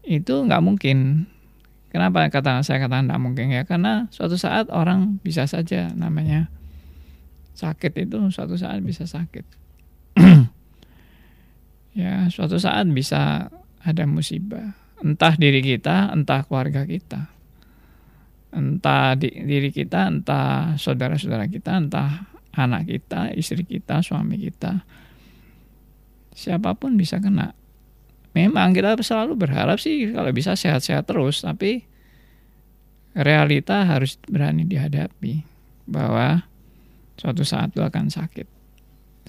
Itu 0.04 0.44
nggak 0.44 0.64
mungkin 0.64 1.28
Kenapa 1.94 2.26
kata 2.26 2.66
saya 2.66 2.82
katakan 2.82 3.06
tidak 3.06 3.22
mungkin 3.22 3.54
ya? 3.54 3.70
Karena 3.70 4.10
suatu 4.10 4.34
saat 4.34 4.74
orang 4.74 5.22
bisa 5.22 5.46
saja 5.46 5.94
namanya 5.94 6.50
sakit 7.54 8.10
itu 8.10 8.18
suatu 8.34 8.58
saat 8.58 8.82
bisa 8.82 9.06
sakit. 9.06 9.46
ya, 12.02 12.28
suatu 12.34 12.58
saat 12.58 12.90
bisa 12.90 13.54
ada 13.86 14.04
musibah. 14.10 14.74
Entah 15.06 15.38
diri 15.38 15.62
kita, 15.62 16.10
entah 16.10 16.42
keluarga 16.50 16.82
kita. 16.90 17.30
Entah 18.50 19.14
di, 19.14 19.30
diri 19.30 19.70
kita, 19.70 20.10
entah 20.10 20.74
saudara-saudara 20.82 21.46
kita, 21.46 21.78
entah 21.78 22.26
anak 22.58 22.90
kita, 22.90 23.38
istri 23.38 23.70
kita, 23.70 24.02
suami 24.02 24.42
kita. 24.42 24.82
Siapa 26.34 26.74
pun 26.74 26.98
bisa 26.98 27.22
kena. 27.22 27.54
Memang 28.34 28.74
kita 28.74 28.98
selalu 28.98 29.38
berharap 29.38 29.78
sih 29.78 30.10
kalau 30.10 30.34
bisa 30.34 30.58
sehat-sehat 30.58 31.06
terus, 31.06 31.46
tapi 31.46 31.86
realita 33.14 33.86
harus 33.86 34.18
berani 34.26 34.66
dihadapi 34.66 35.46
bahwa 35.86 36.42
suatu 37.18 37.46
saat 37.46 37.72
itu 37.78 37.86
akan 37.86 38.10
sakit. 38.10 38.48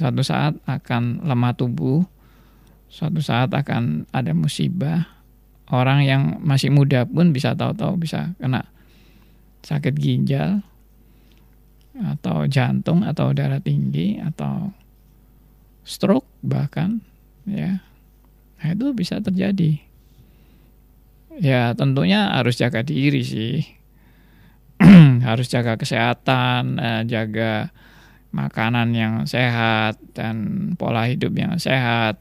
Suatu 0.00 0.22
saat 0.24 0.56
akan 0.64 1.22
lemah 1.22 1.54
tubuh, 1.54 2.02
suatu 2.88 3.20
saat 3.20 3.52
akan 3.52 4.08
ada 4.10 4.32
musibah. 4.32 5.06
Orang 5.68 6.04
yang 6.04 6.40
masih 6.44 6.72
muda 6.72 7.08
pun 7.08 7.32
bisa 7.32 7.56
tahu-tahu 7.56 7.96
bisa 7.96 8.36
kena 8.36 8.68
sakit 9.64 9.96
ginjal 9.96 10.60
atau 11.96 12.44
jantung 12.44 13.00
atau 13.00 13.32
darah 13.32 13.62
tinggi 13.64 14.20
atau 14.20 14.74
stroke 15.86 16.28
bahkan 16.44 17.00
ya. 17.48 17.80
Nah, 18.64 18.72
itu 18.72 18.96
bisa 18.96 19.20
terjadi. 19.20 19.76
Ya, 21.36 21.76
tentunya 21.76 22.32
harus 22.32 22.56
jaga 22.56 22.80
diri 22.80 23.20
sih. 23.20 23.60
harus 25.28 25.52
jaga 25.52 25.76
kesehatan, 25.76 26.80
eh, 26.80 27.02
jaga 27.04 27.68
makanan 28.34 28.96
yang 28.96 29.14
sehat 29.28 30.00
dan 30.16 30.72
pola 30.74 31.06
hidup 31.06 31.36
yang 31.38 31.54
sehat 31.60 32.18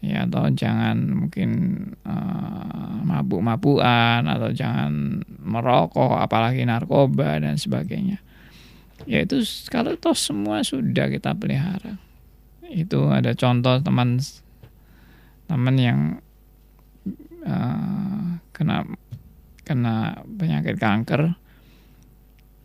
ya 0.00 0.24
atau 0.28 0.48
jangan 0.52 0.96
mungkin 1.12 1.50
uh, 2.08 3.04
mabuk-mabukan 3.04 4.24
atau 4.24 4.48
jangan 4.52 5.20
merokok 5.44 6.20
apalagi 6.20 6.64
narkoba 6.64 7.40
dan 7.40 7.56
sebagainya 7.60 8.20
ya 9.04 9.24
itu 9.24 9.44
kalau 9.68 9.96
toh 9.96 10.16
semua 10.16 10.64
sudah 10.64 11.08
kita 11.08 11.36
pelihara 11.36 12.00
itu 12.72 13.12
ada 13.12 13.36
contoh 13.36 13.80
teman 13.80 14.20
teman 15.50 15.74
yang 15.74 16.00
uh, 17.42 18.38
kena 18.54 18.86
kena 19.66 20.22
penyakit 20.38 20.78
kanker 20.78 21.34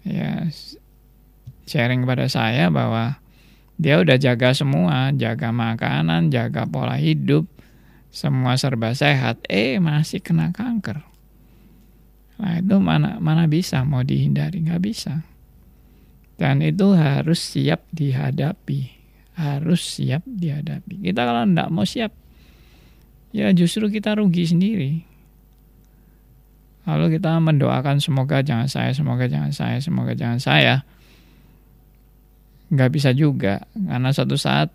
ya 0.06 0.46
sharing 1.66 2.06
kepada 2.06 2.30
saya 2.30 2.70
bahwa 2.70 3.18
dia 3.76 4.00
udah 4.00 4.16
jaga 4.16 4.56
semua, 4.56 5.12
jaga 5.12 5.52
makanan, 5.52 6.32
jaga 6.32 6.64
pola 6.64 6.96
hidup, 6.96 7.44
semua 8.08 8.56
serba 8.56 8.96
sehat, 8.96 9.44
eh 9.52 9.76
masih 9.84 10.24
kena 10.24 10.56
kanker. 10.56 11.04
Nah 12.40 12.54
itu 12.64 12.76
mana 12.80 13.20
mana 13.20 13.50
bisa 13.52 13.84
mau 13.84 14.00
dihindari, 14.00 14.64
nggak 14.64 14.84
bisa. 14.84 15.28
Dan 16.40 16.64
itu 16.64 16.96
harus 16.96 17.40
siap 17.40 17.84
dihadapi, 17.92 18.92
harus 19.36 19.84
siap 19.84 20.24
dihadapi. 20.24 21.12
Kita 21.12 21.28
kalau 21.28 21.44
nggak 21.44 21.72
mau 21.72 21.84
siap, 21.84 22.16
ya 23.36 23.52
justru 23.52 23.92
kita 23.92 24.16
rugi 24.16 24.48
sendiri. 24.48 25.04
Lalu 26.88 27.20
kita 27.20 27.36
mendoakan 27.44 28.00
semoga 28.00 28.40
jangan 28.40 28.72
saya, 28.72 28.96
semoga 28.96 29.28
jangan 29.28 29.52
saya, 29.52 29.84
semoga 29.84 30.16
jangan 30.16 30.40
saya. 30.40 30.88
Nggak 32.72 32.92
bisa 32.96 33.12
juga 33.12 33.68
karena 33.76 34.16
suatu 34.16 34.40
saat 34.40 34.72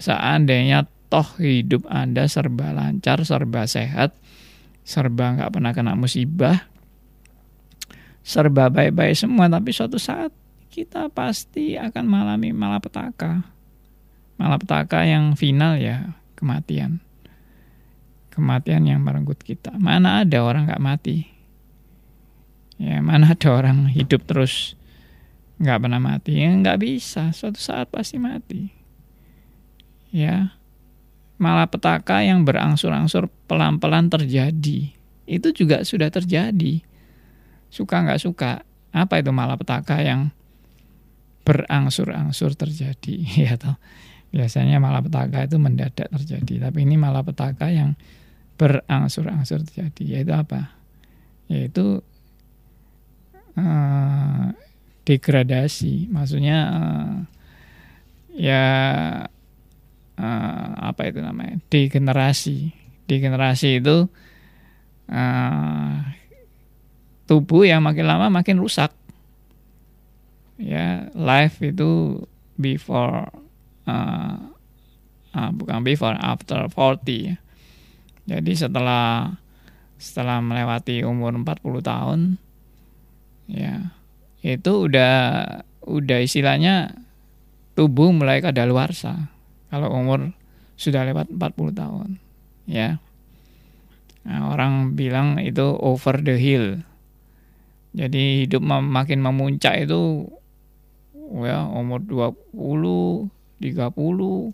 seandainya 0.00 0.88
toh 1.12 1.28
hidup 1.36 1.84
anda 1.92 2.24
serba 2.24 2.72
lancar 2.72 3.22
serba 3.22 3.64
sehat 3.66 4.14
serba 4.82 5.34
nggak 5.34 5.50
pernah 5.56 5.72
kena 5.72 5.94
musibah 5.96 6.68
serba 8.22 8.68
baik-baik 8.68 9.16
semua 9.16 9.48
tapi 9.48 9.72
suatu 9.72 9.96
saat 9.96 10.30
kita 10.68 11.10
pasti 11.10 11.74
akan 11.74 12.04
mengalami 12.06 12.54
malapetaka. 12.54 13.42
Malapetaka 14.38 15.02
yang 15.02 15.34
final 15.34 15.74
ya 15.82 16.14
kematian 16.38 17.02
kematian 18.38 18.86
yang 18.86 19.02
merenggut 19.02 19.42
kita. 19.42 19.74
Mana 19.74 20.22
ada 20.22 20.38
orang 20.46 20.70
nggak 20.70 20.84
mati? 20.84 21.26
Ya 22.78 23.02
mana 23.02 23.30
ada 23.34 23.48
orang 23.50 23.90
hidup 23.90 24.22
terus 24.22 24.78
nggak 25.58 25.78
pernah 25.82 25.98
mati? 25.98 26.38
Ya 26.38 26.54
nggak 26.54 26.78
bisa. 26.78 27.34
Suatu 27.34 27.58
saat 27.58 27.90
pasti 27.90 28.22
mati. 28.22 28.70
Ya 30.14 30.54
malah 31.42 31.66
petaka 31.66 32.22
yang 32.22 32.46
berangsur-angsur 32.46 33.26
pelan-pelan 33.50 34.06
terjadi. 34.06 34.94
Itu 35.26 35.50
juga 35.50 35.82
sudah 35.82 36.08
terjadi. 36.14 36.86
Suka 37.68 38.06
nggak 38.06 38.22
suka? 38.22 38.62
Apa 38.94 39.20
itu 39.20 39.34
malah 39.34 39.58
petaka 39.58 39.98
yang 39.98 40.30
berangsur-angsur 41.42 42.54
terjadi? 42.54 43.26
Ya 43.50 43.58
toh 43.58 43.74
biasanya 44.28 44.76
malah 44.76 45.00
petaka 45.00 45.48
itu 45.48 45.56
mendadak 45.56 46.08
terjadi. 46.12 46.68
Tapi 46.68 46.84
ini 46.84 47.00
malah 47.00 47.24
petaka 47.24 47.72
yang 47.72 47.96
berangsur-angsur 48.58 49.62
terjadi 49.62 50.18
yaitu 50.18 50.32
apa? 50.34 50.74
Yaitu 51.46 52.02
uh, 53.54 54.46
degradasi. 55.06 56.10
Maksudnya 56.10 56.58
uh, 56.68 57.16
ya 58.34 58.64
uh, 60.18 60.68
apa 60.76 61.02
itu 61.08 61.22
namanya? 61.22 61.62
Degenerasi. 61.70 62.74
Degenerasi 63.08 63.80
itu 63.80 64.10
uh, 65.08 65.96
tubuh 67.24 67.64
yang 67.64 67.80
makin 67.80 68.04
lama 68.04 68.28
makin 68.28 68.60
rusak. 68.60 68.92
Ya 70.58 71.06
life 71.14 71.62
itu 71.62 72.20
before 72.58 73.30
uh, 73.86 74.36
uh, 75.32 75.50
bukan 75.54 75.86
before 75.86 76.18
after 76.18 76.66
40 76.66 77.30
ya. 77.32 77.36
Jadi 78.28 78.52
setelah 78.52 79.32
setelah 79.96 80.44
melewati 80.44 81.02
umur 81.02 81.32
40 81.32 81.80
tahun 81.80 82.20
ya 83.48 83.90
itu 84.44 84.86
udah 84.86 85.16
udah 85.88 86.18
istilahnya 86.20 86.92
tubuh 87.72 88.12
mulai 88.12 88.44
kadaluarsa. 88.44 89.32
Kalau 89.72 89.88
umur 89.94 90.36
sudah 90.76 91.08
lewat 91.08 91.32
40 91.32 91.72
tahun 91.72 92.08
ya. 92.68 93.00
Nah, 94.28 94.52
orang 94.52 94.92
bilang 94.92 95.40
itu 95.40 95.64
over 95.64 96.20
the 96.20 96.36
hill. 96.36 96.84
Jadi 97.96 98.44
hidup 98.44 98.60
makin 98.66 99.24
memuncak 99.24 99.88
itu 99.88 100.28
ya 101.40 101.64
umur 101.64 102.04
20 102.04 103.32
30 103.58 104.52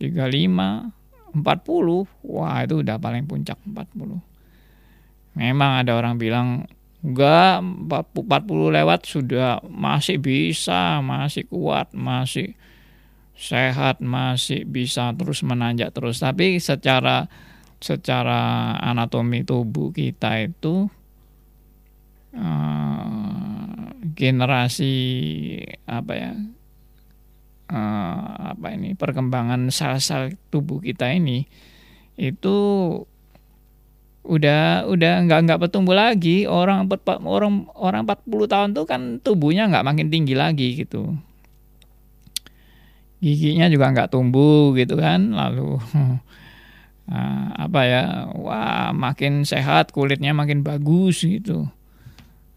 35 0.00 1.01
40 1.32 2.28
wah 2.28 2.56
itu 2.62 2.84
udah 2.84 2.96
paling 3.00 3.24
puncak 3.24 3.58
40 3.64 4.20
memang 5.36 5.70
ada 5.80 5.96
orang 5.96 6.20
bilang 6.20 6.68
Enggak, 7.02 7.66
40 8.14 8.78
lewat 8.78 9.10
sudah 9.10 9.58
masih 9.66 10.22
bisa, 10.22 11.02
masih 11.02 11.50
kuat, 11.50 11.90
masih 11.90 12.54
sehat, 13.34 13.98
masih 13.98 14.62
bisa 14.62 15.10
terus 15.18 15.42
menanjak 15.42 15.90
terus. 15.90 16.22
Tapi 16.22 16.62
secara 16.62 17.26
secara 17.82 18.78
anatomi 18.78 19.42
tubuh 19.42 19.90
kita 19.90 20.46
itu 20.46 20.86
uh, 22.38 23.82
generasi 24.14 24.94
apa 25.90 26.12
ya 26.14 26.30
uh, 27.72 28.52
apa 28.52 28.76
ini 28.76 28.92
perkembangan 28.92 29.72
sel-sel 29.72 30.36
tubuh 30.52 30.84
kita 30.84 31.08
ini 31.08 31.48
itu 32.20 32.56
udah 34.22 34.86
udah 34.86 35.12
nggak 35.26 35.40
nggak 35.48 35.60
bertumbuh 35.66 35.96
lagi. 35.96 36.46
Orang 36.46 36.86
orang 37.26 37.66
orang 37.74 38.02
40 38.06 38.52
tahun 38.52 38.68
tuh 38.76 38.86
kan 38.86 39.18
tubuhnya 39.18 39.66
nggak 39.72 39.86
makin 39.86 40.08
tinggi 40.12 40.34
lagi 40.36 40.78
gitu. 40.78 41.16
Giginya 43.22 43.70
juga 43.70 43.90
nggak 43.90 44.10
tumbuh 44.10 44.74
gitu 44.74 44.98
kan 44.98 45.30
lalu 45.30 45.78
uh, 45.94 47.48
apa 47.66 47.80
ya 47.86 48.04
wah 48.34 48.90
makin 48.90 49.46
sehat 49.46 49.90
kulitnya 49.90 50.34
makin 50.34 50.62
bagus 50.62 51.26
gitu. 51.26 51.66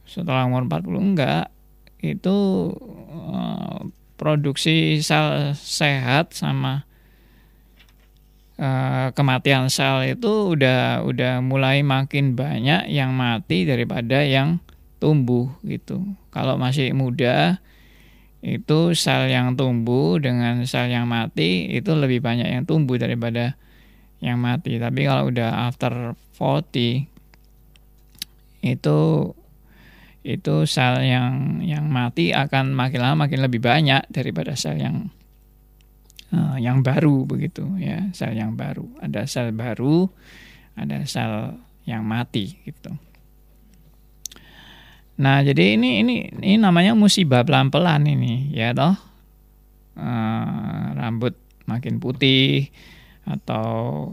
Setelah 0.06 0.46
umur 0.46 0.70
40 0.70 1.02
enggak. 1.02 1.50
Itu 2.06 2.70
uh, 3.10 3.82
produksi 4.16 5.04
sel 5.04 5.56
sehat 5.56 6.32
sama 6.36 6.88
Eh, 8.56 9.08
kematian 9.12 9.68
sel 9.68 10.16
itu 10.16 10.56
udah 10.56 11.04
udah 11.04 11.44
mulai 11.44 11.84
makin 11.84 12.40
banyak 12.40 12.88
yang 12.88 13.12
mati 13.12 13.68
daripada 13.68 14.24
yang 14.24 14.64
tumbuh 14.96 15.52
gitu. 15.68 16.00
Kalau 16.32 16.56
masih 16.56 16.96
muda 16.96 17.60
itu 18.40 18.96
sel 18.96 19.28
yang 19.28 19.60
tumbuh 19.60 20.24
dengan 20.24 20.64
sel 20.64 20.88
yang 20.88 21.04
mati 21.04 21.68
itu 21.68 21.92
lebih 22.00 22.24
banyak 22.24 22.48
yang 22.48 22.64
tumbuh 22.64 22.96
daripada 22.96 23.60
yang 24.24 24.40
mati. 24.40 24.80
Tapi 24.80 25.04
kalau 25.04 25.36
udah 25.36 25.68
after 25.68 26.16
40 26.40 27.12
itu 28.64 28.98
itu 30.26 30.66
sel 30.66 31.06
yang 31.06 31.62
yang 31.62 31.86
mati 31.86 32.34
akan 32.34 32.74
makin 32.74 33.00
lama 33.06 33.30
makin 33.30 33.46
lebih 33.46 33.62
banyak 33.62 34.10
daripada 34.10 34.58
sel 34.58 34.82
yang 34.82 35.14
uh, 36.34 36.58
yang 36.58 36.82
baru 36.82 37.30
begitu 37.30 37.70
ya. 37.78 38.10
Sel 38.10 38.34
yang 38.34 38.58
baru. 38.58 38.90
Ada 38.98 39.30
sel 39.30 39.54
baru 39.54 40.10
ada 40.74 41.06
sel 41.06 41.62
yang 41.86 42.02
mati 42.02 42.58
gitu. 42.66 42.90
Nah 45.22 45.46
jadi 45.46 45.78
ini 45.78 46.02
ini 46.02 46.16
ini 46.42 46.58
namanya 46.58 46.98
musibah 46.98 47.46
pelan 47.46 47.70
pelan 47.70 48.10
ini 48.10 48.50
ya 48.50 48.74
toh. 48.74 48.98
Uh, 49.96 50.92
rambut 50.98 51.38
makin 51.70 52.02
putih 52.02 52.74
atau 53.24 54.12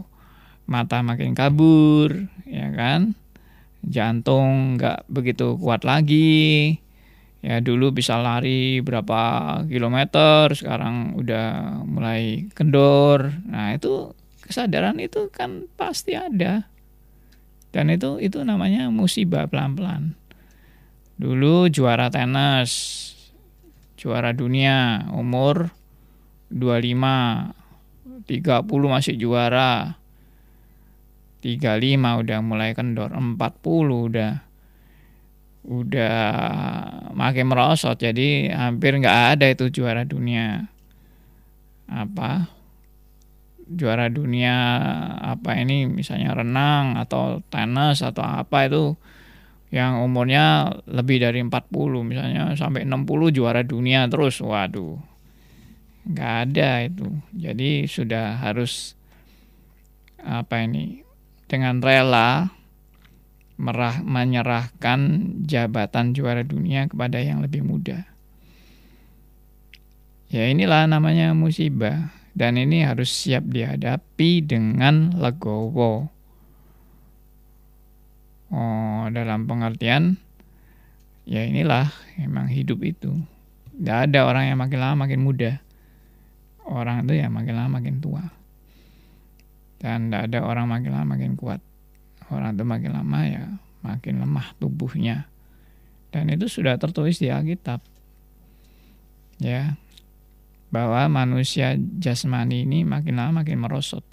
mata 0.63 1.03
makin 1.03 1.35
kabur 1.35 2.31
ya 2.47 2.71
kan 2.71 3.19
jantung 3.83 4.79
nggak 4.79 5.05
begitu 5.11 5.59
kuat 5.59 5.83
lagi. 5.83 6.79
Ya 7.43 7.59
dulu 7.59 7.91
bisa 7.91 8.15
lari 8.23 8.79
berapa 8.79 9.21
kilometer 9.67 10.55
sekarang 10.55 11.19
udah 11.19 11.79
mulai 11.83 12.47
kendor. 12.55 13.35
Nah 13.43 13.75
itu 13.75 14.15
kesadaran 14.47 14.95
itu 15.03 15.27
kan 15.27 15.67
pasti 15.75 16.15
ada. 16.15 16.71
Dan 17.75 17.91
itu 17.91 18.21
itu 18.23 18.39
namanya 18.47 18.87
musibah 18.87 19.43
pelan-pelan. 19.51 20.15
Dulu 21.19 21.67
juara 21.67 22.07
tenis 22.07 23.11
juara 23.99 24.35
dunia 24.35 25.07
umur 25.15 25.71
25 26.51 28.27
30 28.27 28.67
masih 28.67 29.15
juara 29.15 29.95
35 31.43 32.23
udah 32.23 32.39
mulai 32.39 32.71
kendor, 32.71 33.11
40 33.11 33.35
udah 34.07 34.31
udah 35.67 36.19
makin 37.11 37.45
merosot. 37.51 37.99
Jadi 37.99 38.47
hampir 38.47 38.95
nggak 38.95 39.19
ada 39.35 39.45
itu 39.51 39.67
juara 39.67 40.07
dunia. 40.07 40.71
Apa? 41.91 42.47
Juara 43.67 44.07
dunia 44.07 44.55
apa 45.19 45.59
ini 45.59 45.87
misalnya 45.87 46.31
renang 46.31 46.95
atau 46.95 47.43
tenis 47.51 47.99
atau 47.99 48.23
apa 48.23 48.67
itu 48.71 48.95
yang 49.73 49.99
umurnya 49.99 50.69
lebih 50.87 51.23
dari 51.23 51.43
40 51.43 51.51
misalnya 52.07 52.55
sampai 52.55 52.87
60 52.87 53.35
juara 53.35 53.67
dunia 53.67 54.07
terus. 54.07 54.39
Waduh 54.39 54.95
nggak 56.03 56.33
ada 56.47 56.83
itu. 56.87 57.07
Jadi 57.31 57.87
sudah 57.87 58.39
harus 58.43 58.95
apa 60.23 60.63
ini 60.63 61.03
dengan 61.47 61.83
rela 61.83 62.51
merah, 63.57 64.01
menyerahkan 64.01 64.99
jabatan 65.45 66.11
juara 66.17 66.41
dunia 66.41 66.89
kepada 66.89 67.21
yang 67.21 67.39
lebih 67.45 67.61
muda. 67.61 68.05
Ya 70.33 70.49
inilah 70.49 70.89
namanya 70.89 71.37
musibah 71.37 72.09
dan 72.33 72.57
ini 72.57 72.81
harus 72.81 73.13
siap 73.13 73.45
dihadapi 73.45 74.41
dengan 74.41 75.13
legowo. 75.13 76.09
Oh, 78.53 79.05
dalam 79.09 79.45
pengertian 79.45 80.17
ya 81.25 81.45
inilah 81.45 81.93
emang 82.17 82.49
hidup 82.49 82.81
itu. 82.81 83.13
Tidak 83.73 84.09
ada 84.09 84.25
orang 84.25 84.53
yang 84.53 84.57
makin 84.61 84.79
lama 84.81 85.05
makin 85.05 85.21
muda. 85.21 85.61
Orang 86.65 87.05
itu 87.05 87.21
ya 87.21 87.29
makin 87.29 87.53
lama 87.57 87.81
makin 87.81 88.01
tua 88.01 88.42
dan 89.83 90.07
tidak 90.07 90.31
ada 90.31 90.39
orang 90.47 90.71
makin 90.71 90.95
lama 90.95 91.19
makin 91.19 91.35
kuat. 91.35 91.59
Orang 92.31 92.55
itu 92.55 92.63
makin 92.63 92.95
lama 92.95 93.19
ya 93.27 93.43
makin 93.83 94.23
lemah 94.23 94.55
tubuhnya. 94.63 95.27
Dan 96.15 96.31
itu 96.31 96.47
sudah 96.47 96.79
tertulis 96.79 97.19
di 97.19 97.27
Alkitab. 97.27 97.83
Ya. 99.43 99.75
Bahwa 100.71 101.05
manusia 101.11 101.75
jasmani 101.99 102.63
ini 102.63 102.87
makin 102.87 103.19
lama 103.19 103.43
makin 103.43 103.59
merosot. 103.59 104.07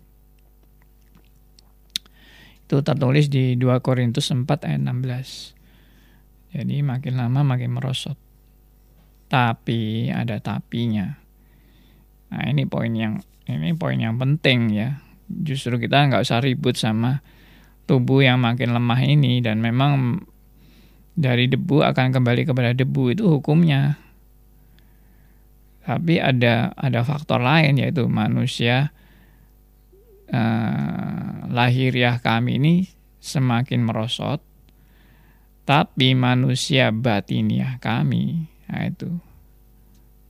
Itu 2.66 2.82
tertulis 2.82 3.30
di 3.30 3.54
2 3.54 3.78
Korintus 3.78 4.34
4 4.34 4.44
ayat 4.66 4.82
16 4.82 5.60
jadi 6.50 6.82
makin 6.82 7.14
lama 7.14 7.46
makin 7.46 7.70
merosot. 7.78 8.18
Tapi 9.30 10.10
ada 10.10 10.42
tapinya. 10.42 11.14
Nah 12.34 12.42
ini 12.50 12.66
poin 12.66 12.90
yang 12.90 13.22
ini 13.46 13.74
poin 13.74 13.98
yang 13.98 14.18
penting 14.18 14.74
ya 14.74 15.09
justru 15.30 15.78
kita 15.78 16.10
nggak 16.10 16.26
usah 16.26 16.42
ribut 16.42 16.74
sama 16.74 17.22
tubuh 17.86 18.22
yang 18.22 18.42
makin 18.42 18.74
lemah 18.74 19.02
ini 19.02 19.38
dan 19.38 19.62
memang 19.62 20.22
dari 21.14 21.46
debu 21.50 21.82
akan 21.82 22.10
kembali 22.10 22.46
kepada 22.46 22.74
debu 22.74 23.14
itu 23.14 23.26
hukumnya. 23.26 23.98
Tapi 25.86 26.22
ada 26.22 26.70
ada 26.78 27.00
faktor 27.02 27.42
lain 27.42 27.82
yaitu 27.82 28.06
manusia 28.06 28.94
eh, 30.30 31.30
lahiriah 31.50 32.22
kami 32.22 32.62
ini 32.62 32.74
semakin 33.18 33.82
merosot, 33.82 34.38
tapi 35.66 36.14
manusia 36.14 36.94
batiniah 36.94 37.82
kami 37.82 38.46
nah 38.70 38.86
itu 38.86 39.10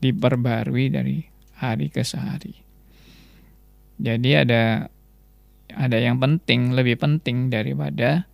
diperbarui 0.01 0.89
dari 0.89 1.21
hari 1.61 1.93
ke 1.93 2.01
hari. 2.17 2.70
Jadi 4.01 4.31
ada 4.33 4.89
ada 5.71 5.99
yang 6.01 6.17
penting, 6.19 6.73
lebih 6.73 6.97
penting 6.97 7.53
daripada 7.53 8.27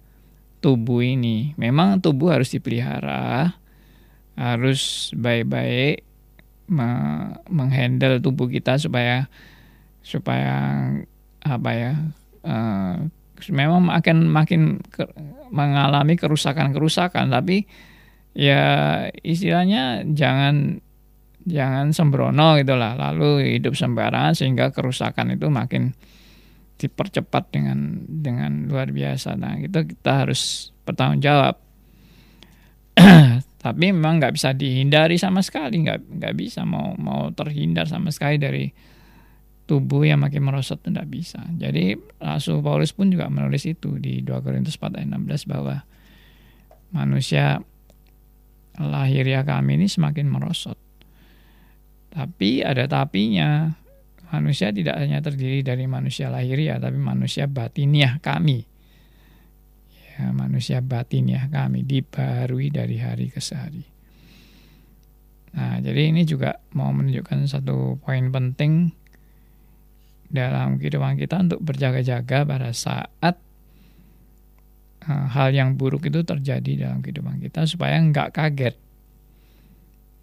tubuh 0.62 1.02
ini. 1.04 1.52
Memang 1.58 2.00
tubuh 2.00 2.32
harus 2.32 2.54
dipelihara, 2.54 3.58
harus 4.38 5.10
baik-baik 5.12 6.06
menghandle 7.46 8.18
tubuh 8.18 8.50
kita 8.50 8.74
supaya 8.78 9.30
supaya 10.02 10.54
apa 11.46 11.70
ya 11.74 11.94
uh, 12.42 13.06
memang 13.54 13.86
akan 13.90 14.26
makin 14.26 14.82
ke, 14.90 15.06
mengalami 15.54 16.18
kerusakan-kerusakan 16.18 17.30
tapi 17.30 17.70
ya 18.34 18.62
istilahnya 19.22 20.02
jangan 20.10 20.82
jangan 21.46 21.94
sembrono 21.94 22.58
gitulah. 22.58 22.98
Lalu 22.98 23.56
hidup 23.56 23.78
sembarangan 23.78 24.34
sehingga 24.34 24.74
kerusakan 24.74 25.38
itu 25.38 25.46
makin 25.46 25.94
dipercepat 26.76 27.54
dengan 27.54 28.04
dengan 28.04 28.68
luar 28.68 28.92
biasa. 28.92 29.38
Nah 29.38 29.56
itu 29.62 29.86
kita 29.86 30.26
harus 30.26 30.74
bertanggung 30.84 31.22
jawab. 31.22 31.56
Tapi 33.64 33.90
memang 33.90 34.20
nggak 34.20 34.34
bisa 34.36 34.52
dihindari 34.52 35.16
sama 35.16 35.40
sekali. 35.40 35.86
Nggak 35.86 36.04
nggak 36.20 36.34
bisa. 36.36 36.66
Mau 36.66 36.98
mau 36.98 37.30
terhindar 37.32 37.88
sama 37.88 38.12
sekali 38.12 38.36
dari 38.36 38.66
tubuh 39.66 40.06
yang 40.06 40.22
makin 40.22 40.46
merosot 40.46 40.82
tidak 40.82 41.10
bisa. 41.10 41.42
Jadi 41.56 41.98
Rasul 42.22 42.62
Paulus 42.62 42.94
pun 42.94 43.10
juga 43.10 43.26
menulis 43.26 43.66
itu 43.66 43.98
di 43.98 44.22
2 44.22 44.44
Korintus 44.44 44.78
4 44.78 45.02
ayat 45.02 45.10
16 45.10 45.50
bahwa 45.50 45.82
manusia 46.94 47.58
lahiriah 48.78 49.42
kami 49.42 49.74
ini 49.80 49.90
semakin 49.90 50.30
merosot 50.30 50.85
tapi 52.16 52.64
ada 52.64 52.88
tapinya. 52.88 53.76
Manusia 54.26 54.74
tidak 54.74 54.98
hanya 54.98 55.22
terdiri 55.22 55.62
dari 55.62 55.86
manusia 55.86 56.32
lahiriah, 56.32 56.82
tapi 56.82 56.98
manusia 56.98 57.46
batiniah 57.46 58.18
kami. 58.18 58.66
Ya, 60.16 60.32
manusia 60.32 60.80
batiniah 60.82 61.46
kami 61.46 61.84
dibarui 61.86 62.72
dari 62.72 62.96
hari 62.98 63.30
ke 63.30 63.38
hari. 63.52 63.84
Nah, 65.54 65.78
jadi 65.78 66.10
ini 66.10 66.26
juga 66.26 66.58
mau 66.74 66.90
menunjukkan 66.90 67.46
satu 67.46 68.00
poin 68.02 68.32
penting 68.32 68.90
dalam 70.26 70.80
kehidupan 70.80 71.20
kita 71.20 71.38
untuk 71.46 71.60
berjaga-jaga 71.62 72.42
pada 72.42 72.74
saat 72.74 73.38
uh, 75.06 75.26
hal 75.30 75.54
yang 75.54 75.78
buruk 75.78 76.10
itu 76.10 76.26
terjadi 76.26 76.90
dalam 76.90 76.98
kehidupan 77.00 77.38
kita 77.38 77.62
supaya 77.64 77.94
nggak 78.02 78.34
kaget 78.34 78.74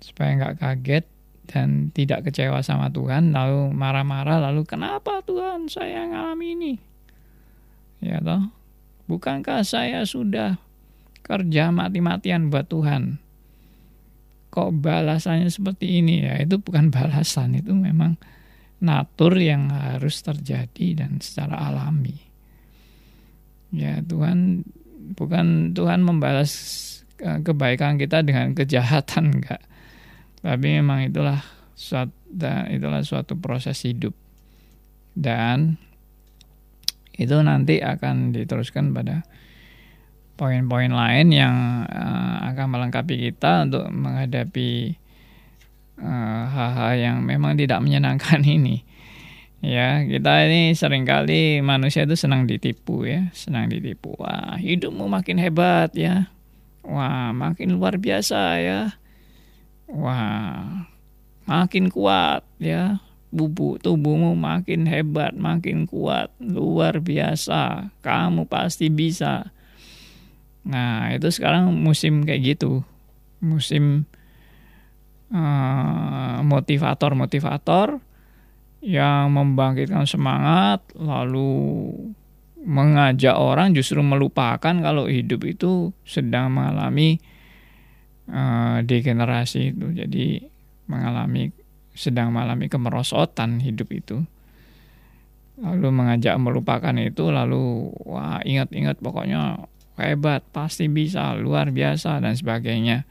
supaya 0.04 0.36
nggak 0.36 0.56
kaget 0.60 1.06
dan 1.48 1.92
tidak 1.92 2.32
kecewa 2.32 2.64
sama 2.64 2.88
Tuhan 2.88 3.36
lalu 3.36 3.76
marah-marah 3.76 4.40
lalu 4.50 4.64
kenapa 4.64 5.20
Tuhan 5.28 5.68
saya 5.68 6.08
ngalami 6.08 6.48
ini? 6.56 6.74
Ya 8.04 8.20
toh 8.24 8.48
bukankah 9.08 9.64
saya 9.68 10.08
sudah 10.08 10.60
kerja 11.24 11.72
mati-matian 11.72 12.52
buat 12.52 12.68
Tuhan? 12.68 13.20
Kok 14.54 14.70
balasannya 14.86 15.50
seperti 15.50 16.00
ini? 16.04 16.24
Ya 16.24 16.40
itu 16.40 16.60
bukan 16.60 16.92
balasan 16.96 17.58
itu 17.58 17.76
memang 17.76 18.16
natur 18.84 19.36
yang 19.40 19.72
harus 19.72 20.20
terjadi 20.24 21.04
dan 21.04 21.20
secara 21.24 21.72
alami. 21.72 22.20
Ya 23.74 24.00
Tuhan 24.06 24.64
bukan 25.18 25.76
Tuhan 25.76 26.06
membalas 26.06 26.52
eh, 27.20 27.40
kebaikan 27.44 28.00
kita 28.00 28.22
dengan 28.24 28.56
kejahatan 28.56 29.24
enggak 29.40 29.73
tapi 30.44 30.84
memang 30.84 31.08
itulah 31.08 31.40
suatu 31.74 32.14
itulah 32.70 33.02
suatu 33.02 33.40
proses 33.40 33.80
hidup 33.88 34.14
dan 35.16 35.80
itu 37.14 37.38
nanti 37.46 37.80
akan 37.80 38.34
diteruskan 38.34 38.92
pada 38.92 39.22
poin-poin 40.34 40.90
lain 40.90 41.30
yang 41.30 41.86
uh, 41.86 42.42
akan 42.52 42.68
melengkapi 42.74 43.30
kita 43.30 43.70
untuk 43.70 43.86
menghadapi 43.94 44.98
eh, 46.02 46.44
hal-hal 46.50 46.94
uh, 46.94 46.98
yang 46.98 47.18
memang 47.22 47.54
tidak 47.54 47.80
menyenangkan 47.86 48.42
ini. 48.58 48.82
Ya, 49.64 50.04
kita 50.04 50.44
ini 50.44 50.76
sering 50.76 51.08
kali 51.08 51.64
manusia 51.64 52.04
itu 52.04 52.20
senang 52.20 52.44
ditipu 52.44 53.08
ya, 53.08 53.32
senang 53.32 53.72
ditipu. 53.72 54.12
Wah, 54.20 54.60
hidupmu 54.60 55.08
makin 55.08 55.40
hebat 55.40 55.96
ya. 55.96 56.28
Wah, 56.84 57.32
makin 57.32 57.80
luar 57.80 57.96
biasa 57.96 58.60
ya. 58.60 59.00
Wah, 59.92 60.88
makin 61.48 61.92
kuat 61.92 62.44
ya. 62.60 63.04
Bubuk 63.34 63.82
tubuhmu 63.82 64.38
makin 64.38 64.86
hebat, 64.86 65.34
makin 65.34 65.90
kuat, 65.90 66.30
luar 66.38 67.02
biasa. 67.02 67.90
Kamu 68.06 68.46
pasti 68.46 68.94
bisa. 68.94 69.50
Nah, 70.64 71.10
itu 71.12 71.34
sekarang 71.34 71.74
musim 71.74 72.24
kayak 72.30 72.56
gitu. 72.56 72.86
Musim 73.42 74.06
uh, 75.34 76.40
motivator-motivator 76.46 78.00
yang 78.84 79.34
membangkitkan 79.34 80.06
semangat 80.06 80.84
lalu 80.94 81.90
mengajak 82.64 83.36
orang 83.36 83.76
justru 83.76 84.00
melupakan 84.00 84.72
kalau 84.72 85.08
hidup 85.08 85.44
itu 85.44 85.92
sedang 86.08 86.56
mengalami 86.56 87.20
uh, 88.30 88.80
degenerasi 88.84 89.76
itu 89.76 89.88
jadi 89.92 90.48
mengalami 90.88 91.52
sedang 91.94 92.34
mengalami 92.34 92.68
kemerosotan 92.68 93.62
hidup 93.62 93.90
itu 93.94 94.18
lalu 95.62 95.88
mengajak 95.94 96.34
melupakan 96.42 96.96
itu 96.98 97.30
lalu 97.30 97.94
wah 98.04 98.42
ingat-ingat 98.42 98.98
pokoknya 99.00 99.70
hebat 99.96 100.42
pasti 100.50 100.90
bisa 100.90 101.38
luar 101.38 101.70
biasa 101.70 102.18
dan 102.18 102.34
sebagainya 102.34 103.06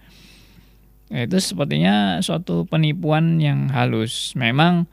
itu 1.12 1.38
sepertinya 1.38 2.18
suatu 2.24 2.66
penipuan 2.66 3.38
yang 3.38 3.70
halus 3.70 4.34
memang 4.34 4.90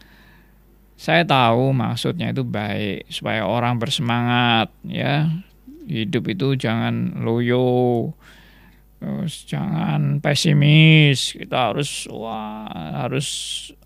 saya 0.99 1.23
tahu 1.23 1.71
maksudnya 1.71 2.35
itu 2.35 2.43
baik 2.43 3.07
supaya 3.07 3.47
orang 3.47 3.79
bersemangat 3.79 4.67
ya. 4.83 5.31
Hidup 5.87 6.27
itu 6.27 6.59
jangan 6.59 7.23
loyo. 7.23 8.11
Terus 8.99 9.47
jangan 9.47 10.19
pesimis. 10.19 11.35
Kita 11.35 11.71
harus 11.71 12.05
wah 12.11 12.67
harus 13.07 13.27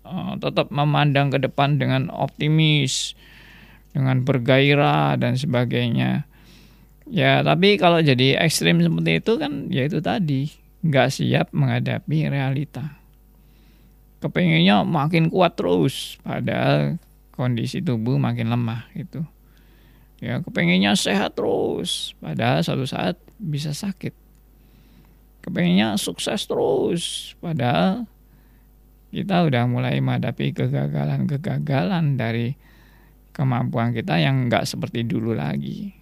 uh, 0.02 0.34
tetap 0.38 0.74
memandang 0.74 1.30
ke 1.30 1.38
depan 1.38 1.78
dengan 1.78 2.10
optimis, 2.10 3.14
dengan 3.94 4.26
bergairah 4.26 5.14
dan 5.16 5.38
sebagainya. 5.38 6.26
Ya, 7.06 7.44
tapi 7.44 7.78
kalau 7.78 8.00
jadi 8.00 8.42
ekstrim 8.42 8.80
seperti 8.80 9.22
itu 9.22 9.32
kan 9.36 9.68
ya 9.68 9.86
itu 9.86 10.00
tadi, 10.00 10.48
nggak 10.82 11.08
siap 11.08 11.52
menghadapi 11.52 12.28
realita 12.32 13.04
kepengennya 14.24 14.88
makin 14.88 15.28
kuat 15.28 15.52
terus 15.52 16.16
padahal 16.24 16.96
kondisi 17.36 17.84
tubuh 17.84 18.16
makin 18.16 18.48
lemah 18.48 18.88
gitu 18.96 19.20
ya 20.24 20.40
kepengennya 20.40 20.96
sehat 20.96 21.36
terus 21.36 22.16
padahal 22.24 22.64
suatu 22.64 22.88
saat 22.88 23.20
bisa 23.36 23.76
sakit 23.76 24.16
kepengennya 25.44 26.00
sukses 26.00 26.48
terus 26.48 27.36
padahal 27.44 28.08
kita 29.12 29.44
udah 29.46 29.68
mulai 29.68 30.00
menghadapi 30.00 30.56
kegagalan-kegagalan 30.56 32.16
dari 32.16 32.56
kemampuan 33.36 33.92
kita 33.92 34.18
yang 34.18 34.48
nggak 34.48 34.64
seperti 34.64 35.04
dulu 35.04 35.36
lagi 35.36 35.92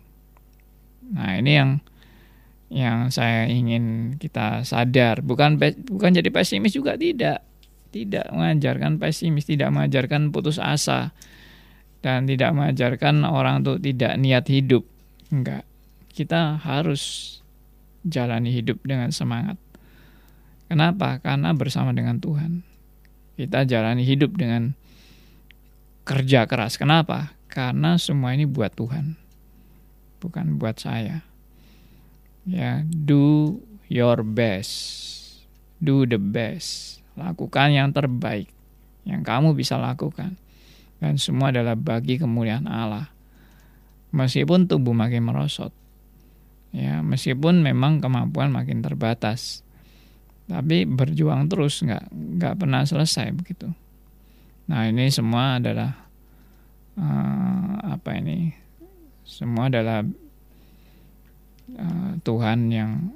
nah 1.11 1.35
ini 1.35 1.53
yang 1.59 1.71
yang 2.73 2.99
saya 3.13 3.51
ingin 3.51 4.17
kita 4.17 4.65
sadar 4.65 5.21
bukan 5.21 5.61
bukan 5.85 6.11
jadi 6.15 6.31
pesimis 6.33 6.73
juga 6.73 6.97
tidak 6.97 7.45
tidak 7.93 8.27
mengajarkan 8.33 8.97
pesimis, 8.97 9.45
tidak 9.45 9.69
mengajarkan 9.71 10.33
putus 10.33 10.57
asa, 10.57 11.13
dan 12.01 12.25
tidak 12.25 12.57
mengajarkan 12.57 13.23
orang 13.29 13.63
untuk 13.63 13.79
tidak 13.85 14.17
niat 14.17 14.49
hidup. 14.49 14.83
Enggak. 15.29 15.69
Kita 16.09 16.57
harus 16.59 17.39
jalani 18.07 18.51
hidup 18.51 18.83
dengan 18.83 19.11
semangat. 19.11 19.59
Kenapa? 20.67 21.21
Karena 21.21 21.53
bersama 21.53 21.93
dengan 21.93 22.19
Tuhan. 22.19 22.65
Kita 23.37 23.65
jalani 23.67 24.05
hidup 24.07 24.37
dengan 24.37 24.77
kerja 26.03 26.45
keras. 26.47 26.81
Kenapa? 26.81 27.35
Karena 27.51 28.01
semua 28.01 28.33
ini 28.33 28.49
buat 28.49 28.73
Tuhan. 28.73 29.19
Bukan 30.23 30.57
buat 30.57 30.79
saya. 30.81 31.27
Ya, 32.49 32.83
do 32.87 33.59
your 33.87 34.25
best. 34.25 35.11
Do 35.83 36.07
the 36.07 36.19
best 36.19 37.03
Lakukan 37.13 37.77
yang 37.77 37.93
terbaik 37.93 38.49
yang 39.05 39.21
kamu 39.21 39.53
bisa 39.53 39.77
lakukan. 39.77 40.39
Dan 41.03 41.19
semua 41.19 41.51
adalah 41.51 41.75
bagi 41.75 42.17
kemuliaan 42.17 42.71
Allah. 42.71 43.11
Meskipun 44.15 44.71
tubuh 44.71 44.95
makin 44.95 45.27
merosot. 45.27 45.75
Ya, 46.73 47.05
meskipun 47.05 47.61
memang 47.61 48.01
kemampuan 48.01 48.49
makin 48.49 48.81
terbatas. 48.81 49.61
Tapi 50.49 50.89
berjuang 50.89 51.47
terus 51.53 51.85
nggak 51.85 52.09
nggak 52.13 52.55
pernah 52.57 52.83
selesai 52.83 53.29
begitu. 53.37 53.69
Nah, 54.67 54.89
ini 54.89 55.13
semua 55.13 55.61
adalah 55.61 56.09
uh, 56.97 57.77
apa 57.93 58.11
ini? 58.17 58.57
Semua 59.23 59.69
adalah 59.69 60.01
uh, 61.77 62.13
Tuhan 62.25 62.73
yang 62.73 63.13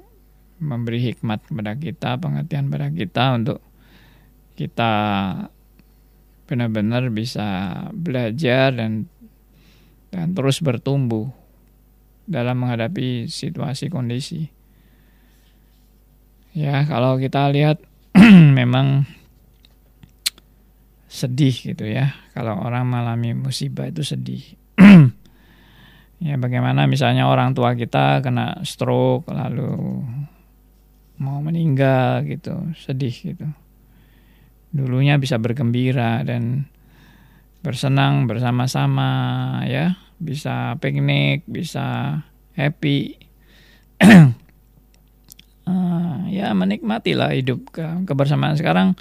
memberi 0.57 1.01
hikmat 1.13 1.49
kepada 1.49 1.73
kita, 1.77 2.17
pengertian 2.17 2.69
kepada 2.69 2.89
kita 2.93 3.25
untuk 3.37 3.59
kita 4.57 4.93
benar-benar 6.49 7.11
bisa 7.13 7.45
belajar 7.93 8.73
dan 8.73 9.05
dan 10.09 10.33
terus 10.33 10.63
bertumbuh 10.63 11.29
dalam 12.27 12.59
menghadapi 12.59 13.31
situasi 13.31 13.87
kondisi. 13.87 14.51
Ya, 16.51 16.83
kalau 16.85 17.15
kita 17.17 17.47
lihat 17.49 17.79
memang 18.59 19.07
sedih 21.07 21.55
gitu 21.55 21.87
ya. 21.87 22.13
Kalau 22.35 22.59
orang 22.59 22.85
mengalami 22.85 23.33
musibah 23.33 23.87
itu 23.87 24.03
sedih. 24.03 24.43
ya 26.27 26.35
bagaimana 26.35 26.85
misalnya 26.85 27.31
orang 27.31 27.55
tua 27.55 27.73
kita 27.73 28.19
kena 28.19 28.59
stroke 28.67 29.31
lalu 29.31 30.03
mau 31.17 31.41
meninggal 31.41 32.27
gitu, 32.29 32.53
sedih 32.77 33.13
gitu 33.13 33.47
dulunya 34.77 35.15
bisa 35.15 35.39
bergembira 35.39 36.21
dan 36.27 36.67
bersenang 37.63 38.27
bersama-sama 38.27 39.09
ya 39.65 39.95
bisa 40.17 40.73
piknik 40.81 41.45
bisa 41.45 42.19
happy. 42.57 43.21
Uh, 44.01 44.33
ya 46.37 46.53
menikmatilah 46.57 47.37
hidup 47.37 47.69
ke 47.69 47.85
kebersamaan 48.05 48.57
sekarang. 48.57 48.97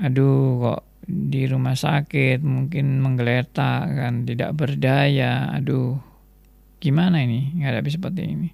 Aduh 0.00 0.60
kok 0.60 0.80
di 1.04 1.44
rumah 1.44 1.76
sakit 1.76 2.40
mungkin 2.40 3.00
menggeletak 3.00 3.82
kan 3.88 4.28
tidak 4.28 4.52
berdaya. 4.56 5.52
Aduh 5.56 6.00
gimana 6.80 7.24
ini 7.24 7.56
bisa 7.56 7.96
seperti 7.96 8.22
ini? 8.28 8.50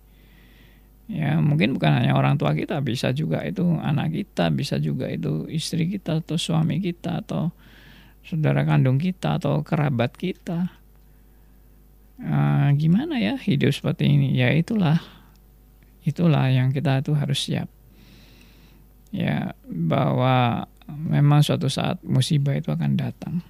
Ya 1.11 1.43
mungkin 1.43 1.75
bukan 1.75 1.91
hanya 1.91 2.15
orang 2.15 2.39
tua 2.39 2.55
kita 2.55 2.79
bisa 2.87 3.11
juga 3.11 3.43
itu 3.43 3.67
anak 3.83 4.15
kita 4.15 4.47
bisa 4.55 4.79
juga 4.79 5.11
itu 5.11 5.51
istri 5.51 5.91
kita 5.91 6.23
atau 6.23 6.39
suami 6.39 6.79
kita 6.79 7.27
atau 7.27 7.51
saudara 8.23 8.63
kandung 8.63 9.03
kita 9.03 9.43
atau 9.43 9.67
kerabat 9.67 10.15
kita 10.15 10.80
uh, 12.25 12.69
gimana 12.77 13.17
ya 13.21 13.37
hidup 13.37 13.73
seperti 13.73 14.09
ini? 14.09 14.37
Ya 14.37 14.53
itulah. 14.53 15.01
Itulah 16.05 16.49
yang 16.49 16.73
kita 16.73 17.05
tuh 17.05 17.17
harus 17.17 17.41
siap. 17.41 17.69
Ya 19.11 19.59
bahwa 19.67 20.69
memang 20.87 21.43
suatu 21.43 21.67
saat 21.67 22.01
musibah 22.07 22.57
itu 22.57 22.71
akan 22.71 22.97
datang. 22.97 23.45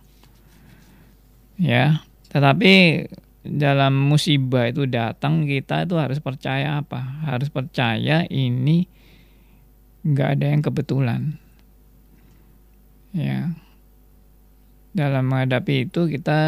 Ya 1.60 2.02
tetapi 2.32 3.06
dalam 3.40 3.96
musibah 3.96 4.68
itu 4.68 4.84
datang 4.84 5.48
kita 5.48 5.88
itu 5.88 5.96
harus 5.96 6.18
percaya 6.20 6.80
apa? 6.80 7.00
Harus 7.26 7.48
percaya 7.48 8.24
ini 8.28 8.84
nggak 10.04 10.28
ada 10.40 10.46
yang 10.48 10.62
kebetulan. 10.64 11.36
Ya 13.10 13.52
dalam 14.90 15.30
menghadapi 15.30 15.86
itu 15.90 16.10
kita 16.10 16.38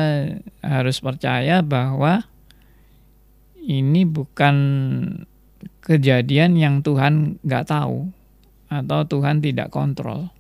harus 0.63 0.99
percaya 0.99 1.63
bahwa 1.63 2.27
ini 3.63 4.03
bukan 4.03 4.57
kejadian 5.83 6.59
yang 6.59 6.83
Tuhan 6.83 7.39
nggak 7.47 7.67
tahu 7.71 8.11
atau 8.67 9.01
Tuhan 9.07 9.39
tidak 9.39 9.71
kontrol 9.71 10.31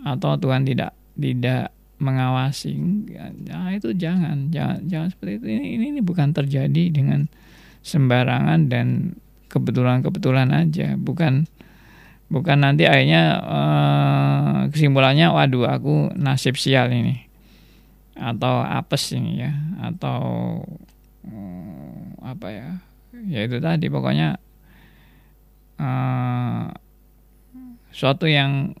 atau 0.00 0.40
Tuhan 0.40 0.64
tidak 0.64 0.96
tidak 1.20 1.72
mengawasi. 2.00 2.80
Nah, 3.44 3.76
itu 3.76 3.92
jangan 3.92 4.48
jangan 4.48 4.80
jangan 4.88 5.08
seperti 5.12 5.32
itu. 5.36 5.46
Ini, 5.52 5.66
ini 5.76 5.84
ini 5.92 6.00
bukan 6.00 6.32
terjadi 6.32 6.88
dengan 6.88 7.28
sembarangan 7.84 8.72
dan 8.72 9.20
kebetulan-kebetulan 9.52 10.48
aja. 10.56 10.96
Bukan 10.96 11.44
bukan 12.30 12.62
nanti 12.62 12.86
akhirnya 12.86 13.42
uh, 13.42 14.58
kesimpulannya 14.70 15.34
waduh 15.34 15.66
aku 15.66 16.14
nasib 16.14 16.54
sial 16.54 16.88
ini. 16.94 17.26
Atau 18.14 18.62
apes 18.62 19.10
ini 19.12 19.42
ya. 19.42 19.52
Atau 19.82 20.22
apa 22.22 22.48
ya. 22.48 22.68
Ya 23.26 23.44
itu 23.44 23.58
tadi 23.58 23.90
pokoknya 23.90 24.38
uh, 25.76 26.70
suatu 27.90 28.30
yang 28.30 28.78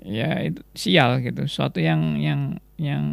ya 0.00 0.40
itu 0.48 0.64
sial 0.72 1.20
gitu. 1.20 1.44
Suatu 1.44 1.78
yang 1.84 2.16
yang 2.16 2.56
yang 2.80 3.04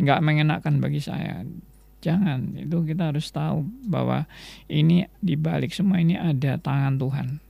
nggak 0.00 0.24
mengenakan 0.24 0.80
bagi 0.80 1.04
saya. 1.04 1.44
Jangan. 2.00 2.56
Itu 2.56 2.88
kita 2.88 3.12
harus 3.12 3.28
tahu 3.28 3.68
bahwa 3.84 4.24
ini 4.72 5.04
di 5.20 5.36
balik 5.36 5.76
semua 5.76 6.00
ini 6.00 6.16
ada 6.16 6.56
tangan 6.56 6.96
Tuhan 6.96 7.43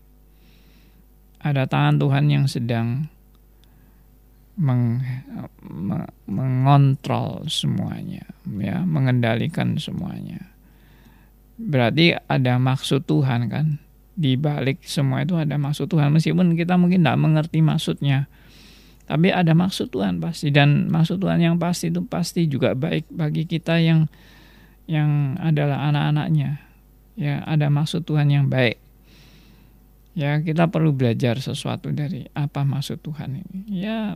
ada 1.44 1.68
tangan 1.68 2.00
Tuhan 2.00 2.24
yang 2.32 2.48
sedang 2.48 3.04
meng, 4.56 5.04
mengontrol 6.24 7.44
semuanya 7.52 8.24
ya 8.48 8.80
mengendalikan 8.82 9.76
semuanya. 9.76 10.48
Berarti 11.60 12.16
ada 12.16 12.56
maksud 12.56 13.04
Tuhan 13.04 13.52
kan? 13.52 13.78
Di 14.14 14.38
balik 14.40 14.82
semua 14.86 15.22
itu 15.26 15.38
ada 15.38 15.54
maksud 15.58 15.90
Tuhan. 15.90 16.10
Meskipun 16.10 16.54
kita 16.58 16.74
mungkin 16.80 17.02
tidak 17.04 17.18
mengerti 17.20 17.60
maksudnya 17.62 18.26
tapi 19.04 19.28
ada 19.28 19.52
maksud 19.52 19.92
Tuhan 19.92 20.16
pasti. 20.18 20.48
Dan 20.48 20.88
maksud 20.88 21.20
Tuhan 21.20 21.40
yang 21.40 21.56
pasti 21.60 21.92
itu 21.92 22.00
pasti 22.08 22.48
juga 22.48 22.72
baik 22.72 23.12
bagi 23.12 23.44
kita 23.44 23.76
yang 23.76 24.08
yang 24.88 25.36
adalah 25.40 25.92
anak-anaknya. 25.92 26.60
Ya 27.14 27.44
ada 27.44 27.68
maksud 27.68 28.08
Tuhan 28.08 28.32
yang 28.32 28.48
baik 28.48 28.83
ya 30.14 30.38
kita 30.40 30.70
perlu 30.70 30.94
belajar 30.94 31.42
sesuatu 31.42 31.90
dari 31.90 32.24
apa 32.32 32.62
maksud 32.62 33.02
Tuhan 33.02 33.42
ini. 33.42 33.58
Ya 33.68 34.14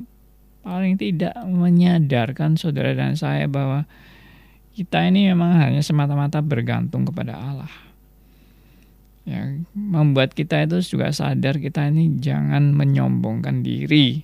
paling 0.62 0.94
tidak 0.96 1.34
menyadarkan 1.42 2.54
saudara 2.54 2.94
dan 2.94 3.18
saya 3.18 3.50
bahwa 3.50 3.84
kita 4.78 5.10
ini 5.10 5.34
memang 5.34 5.58
hanya 5.58 5.82
semata-mata 5.82 6.38
bergantung 6.38 7.02
kepada 7.02 7.34
Allah. 7.34 7.72
Ya 9.26 9.44
membuat 9.74 10.32
kita 10.32 10.64
itu 10.64 10.80
juga 10.96 11.12
sadar 11.12 11.58
kita 11.58 11.90
ini 11.90 12.16
jangan 12.22 12.72
menyombongkan 12.72 13.66
diri. 13.66 14.22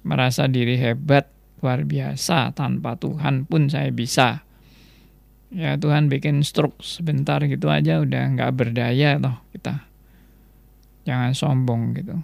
Merasa 0.00 0.48
diri 0.48 0.80
hebat 0.80 1.28
luar 1.60 1.84
biasa 1.84 2.56
tanpa 2.56 2.96
Tuhan 2.96 3.44
pun 3.44 3.68
saya 3.68 3.92
bisa. 3.92 4.48
Ya 5.52 5.76
Tuhan 5.76 6.08
bikin 6.08 6.40
stroke 6.40 6.80
sebentar 6.80 7.44
gitu 7.44 7.68
aja 7.68 8.00
udah 8.00 8.32
nggak 8.32 8.54
berdaya 8.56 9.18
toh 9.20 9.34
kita 9.50 9.89
jangan 11.04 11.32
sombong 11.32 11.96
gitu. 11.96 12.16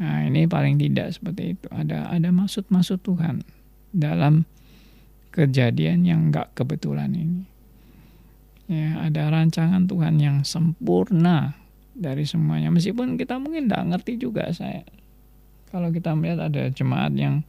Nah 0.00 0.26
ini 0.26 0.44
paling 0.50 0.76
tidak 0.80 1.14
seperti 1.14 1.56
itu. 1.56 1.66
Ada 1.70 2.10
ada 2.10 2.28
maksud 2.34 2.68
maksud 2.68 3.00
Tuhan 3.04 3.46
dalam 3.94 4.44
kejadian 5.30 6.06
yang 6.06 6.34
nggak 6.34 6.54
kebetulan 6.58 7.14
ini. 7.14 7.42
Ya 8.64 9.04
ada 9.04 9.28
rancangan 9.28 9.84
Tuhan 9.84 10.16
yang 10.18 10.42
sempurna 10.42 11.54
dari 11.94 12.24
semuanya. 12.24 12.72
Meskipun 12.72 13.20
kita 13.20 13.36
mungkin 13.36 13.68
tidak 13.68 13.84
ngerti 13.92 14.18
juga 14.18 14.48
saya 14.50 14.82
kalau 15.74 15.90
kita 15.90 16.14
melihat 16.14 16.46
ada 16.46 16.70
jemaat 16.70 17.18
yang 17.18 17.42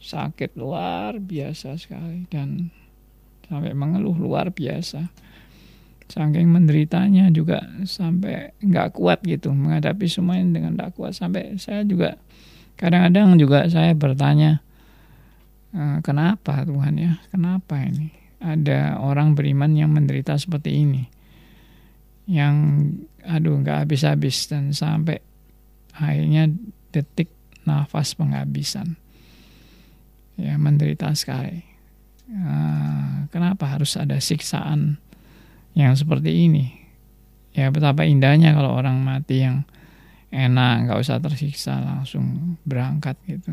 sakit 0.00 0.56
luar 0.56 1.20
biasa 1.20 1.76
sekali 1.76 2.24
dan 2.32 2.72
sampai 3.44 3.76
mengeluh 3.76 4.16
luar 4.16 4.48
biasa 4.48 5.12
saking 6.12 6.52
menderitanya 6.52 7.32
juga 7.32 7.64
sampai 7.88 8.52
nggak 8.60 8.92
kuat 8.92 9.24
gitu 9.24 9.48
menghadapi 9.48 10.04
semuanya 10.04 10.60
dengan 10.60 10.72
tak 10.76 10.92
kuat. 10.92 11.16
Sampai 11.16 11.56
saya 11.56 11.88
juga 11.88 12.20
kadang-kadang 12.76 13.40
juga 13.40 13.64
saya 13.72 13.96
bertanya 13.96 14.60
eh, 15.72 15.98
kenapa 16.04 16.68
Tuhan 16.68 17.00
ya? 17.00 17.16
Kenapa 17.32 17.80
ini? 17.80 18.12
Ada 18.42 19.00
orang 19.00 19.32
beriman 19.32 19.72
yang 19.72 19.94
menderita 19.96 20.36
seperti 20.36 20.84
ini 20.84 21.02
yang 22.28 22.78
aduh 23.22 23.62
nggak 23.62 23.86
habis-habis 23.86 24.50
dan 24.50 24.74
sampai 24.74 25.18
akhirnya 25.94 26.50
detik 26.92 27.32
nafas 27.64 28.12
penghabisan. 28.18 28.98
Ya 30.36 30.58
menderita 30.58 31.12
sekali. 31.14 31.62
Uh, 32.32 33.28
kenapa 33.28 33.68
harus 33.68 33.94
ada 34.00 34.16
siksaan 34.16 34.96
yang 35.72 35.96
seperti 35.96 36.48
ini. 36.48 36.72
Ya 37.52 37.68
betapa 37.68 38.08
indahnya 38.08 38.56
kalau 38.56 38.72
orang 38.72 39.04
mati 39.04 39.44
yang 39.44 39.68
enak 40.32 40.88
nggak 40.88 40.98
usah 41.00 41.20
tersiksa 41.20 41.80
langsung 41.80 42.56
berangkat 42.64 43.16
gitu. 43.28 43.52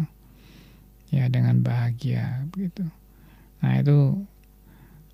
Ya 1.11 1.27
dengan 1.27 1.59
bahagia 1.59 2.47
begitu. 2.53 2.87
Nah 3.59 3.83
itu 3.83 4.23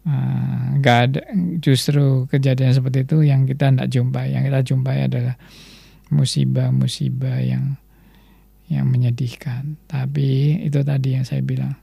Ah, 0.05 0.77
nggak 0.77 0.97
uh, 1.01 1.05
ada 1.09 1.21
justru 1.57 2.29
kejadian 2.29 2.77
seperti 2.77 3.09
itu 3.09 3.25
yang 3.25 3.49
kita 3.49 3.73
tidak 3.73 3.89
jumpai. 3.89 4.37
Yang 4.37 4.43
kita 4.53 4.59
jumpai 4.69 4.97
adalah 5.09 5.35
musibah-musibah 6.13 7.41
yang 7.41 7.73
yang 8.69 8.85
menyedihkan. 8.85 9.81
Tapi 9.89 10.61
itu 10.61 10.79
tadi 10.85 11.17
yang 11.17 11.25
saya 11.25 11.41
bilang. 11.41 11.73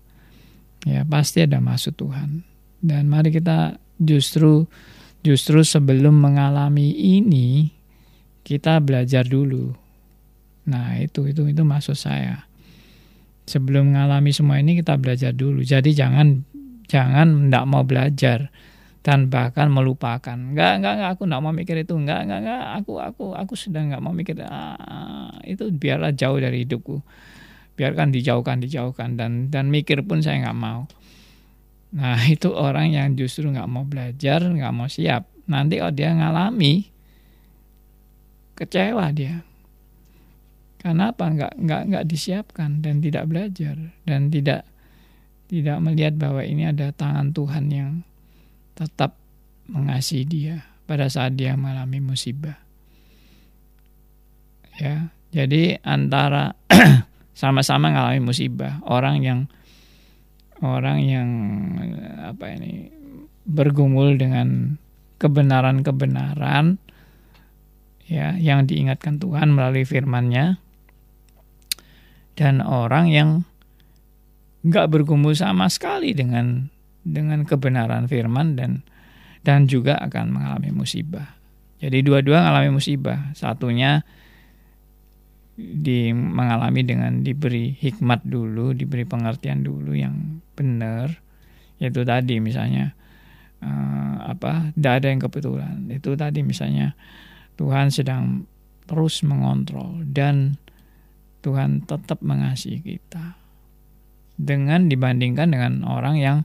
Ya 0.86 1.02
pasti 1.02 1.42
ada 1.42 1.58
maksud 1.58 1.98
Tuhan. 1.98 2.46
Dan 2.78 3.10
mari 3.10 3.34
kita 3.34 3.74
justru 3.98 4.70
justru 5.22 5.62
sebelum 5.62 6.18
mengalami 6.18 6.90
ini 6.92 7.70
kita 8.42 8.82
belajar 8.82 9.26
dulu 9.26 9.74
nah 10.62 10.98
itu 10.98 11.26
itu 11.26 11.46
itu 11.50 11.62
maksud 11.62 11.98
saya 11.98 12.46
sebelum 13.46 13.90
mengalami 13.90 14.30
semua 14.30 14.62
ini 14.62 14.78
kita 14.78 14.94
belajar 14.98 15.34
dulu 15.34 15.62
jadi 15.66 15.90
jangan 15.90 16.46
jangan 16.86 17.50
tidak 17.50 17.64
mau 17.66 17.82
belajar 17.82 18.52
dan 19.02 19.26
bahkan 19.26 19.66
melupakan. 19.66 20.38
Enggak, 20.38 20.78
enggak, 20.78 20.92
enggak 20.94 21.10
aku 21.18 21.22
enggak 21.26 21.42
mau 21.42 21.52
mikir 21.52 21.76
itu. 21.82 21.94
Enggak, 21.98 22.22
enggak, 22.22 22.40
enggak, 22.46 22.64
aku 22.78 22.92
aku 23.02 23.24
aku 23.34 23.54
sudah 23.58 23.82
enggak 23.82 24.02
mau 24.02 24.14
mikir 24.14 24.38
ah, 24.46 25.34
itu 25.42 25.74
biarlah 25.74 26.14
jauh 26.14 26.38
dari 26.38 26.62
hidupku. 26.62 27.02
Biarkan 27.74 28.14
dijauhkan, 28.14 28.62
dijauhkan 28.62 29.18
dan 29.18 29.50
dan 29.50 29.74
mikir 29.74 30.06
pun 30.06 30.22
saya 30.22 30.46
enggak 30.46 30.58
mau. 30.58 30.86
Nah, 31.92 32.20
itu 32.34 32.48
orang 32.52 32.92
yang 32.92 33.08
justru 33.14 33.48
enggak 33.48 33.68
mau 33.68 33.84
belajar, 33.84 34.40
enggak 34.44 34.72
mau 34.72 34.88
siap. 34.88 35.28
Nanti 35.48 35.78
kalau 35.80 35.92
dia 35.92 36.10
ngalami 36.16 36.88
kecewa 38.56 39.06
dia. 39.12 39.44
Karena 40.80 41.14
apa? 41.14 41.24
Enggak 41.30 41.52
enggak 41.54 41.82
enggak 41.86 42.04
disiapkan 42.08 42.82
dan 42.82 42.98
tidak 42.98 43.24
belajar 43.30 43.76
dan 44.02 44.32
tidak 44.32 44.66
tidak 45.46 45.78
melihat 45.84 46.16
bahwa 46.16 46.42
ini 46.42 46.64
ada 46.72 46.90
tangan 46.96 47.30
Tuhan 47.30 47.68
yang 47.68 47.90
tetap 48.72 49.20
mengasihi 49.68 50.24
dia 50.24 50.56
pada 50.88 51.06
saat 51.12 51.36
dia 51.36 51.54
mengalami 51.54 52.00
musibah. 52.00 52.56
Ya, 54.80 55.12
jadi 55.30 55.76
antara 55.84 56.56
sama-sama 57.40 57.92
mengalami 57.92 58.24
musibah, 58.24 58.80
orang 58.88 59.20
yang 59.20 59.38
orang 60.62 60.98
yang 61.02 61.28
apa 62.22 62.54
ini 62.54 62.88
bergumul 63.42 64.14
dengan 64.14 64.78
kebenaran-kebenaran 65.18 66.78
ya 68.06 68.38
yang 68.38 68.66
diingatkan 68.66 69.18
Tuhan 69.18 69.54
melalui 69.54 69.82
firman-Nya 69.82 70.62
dan 72.38 72.62
orang 72.62 73.10
yang 73.10 73.30
nggak 74.62 74.88
bergumul 74.88 75.34
sama 75.34 75.66
sekali 75.66 76.14
dengan 76.14 76.70
dengan 77.02 77.42
kebenaran 77.42 78.06
firman 78.06 78.54
dan 78.54 78.86
dan 79.42 79.66
juga 79.66 79.98
akan 79.98 80.38
mengalami 80.38 80.70
musibah. 80.70 81.34
Jadi 81.82 81.98
dua-dua 82.06 82.46
mengalami 82.46 82.78
musibah. 82.78 83.34
Satunya 83.34 84.06
di 85.56 86.10
mengalami 86.16 86.80
dengan 86.82 87.20
diberi 87.20 87.76
hikmat 87.76 88.24
dulu, 88.24 88.72
diberi 88.72 89.04
pengertian 89.04 89.64
dulu 89.64 89.92
yang 89.92 90.40
benar. 90.56 91.20
Yaitu 91.82 92.06
tadi 92.06 92.38
misalnya 92.38 92.94
uh, 93.60 94.32
apa? 94.32 94.72
Tidak 94.72 94.92
ada 95.02 95.06
yang 95.10 95.20
kebetulan. 95.20 95.88
Itu 95.92 96.14
tadi 96.16 96.40
misalnya 96.46 96.94
Tuhan 97.60 97.92
sedang 97.92 98.48
terus 98.86 99.22
mengontrol 99.22 100.02
dan 100.08 100.58
Tuhan 101.42 101.84
tetap 101.86 102.22
mengasihi 102.22 102.82
kita 102.82 103.34
dengan 104.38 104.86
dibandingkan 104.90 105.50
dengan 105.50 105.86
orang 105.86 106.16
yang 106.18 106.38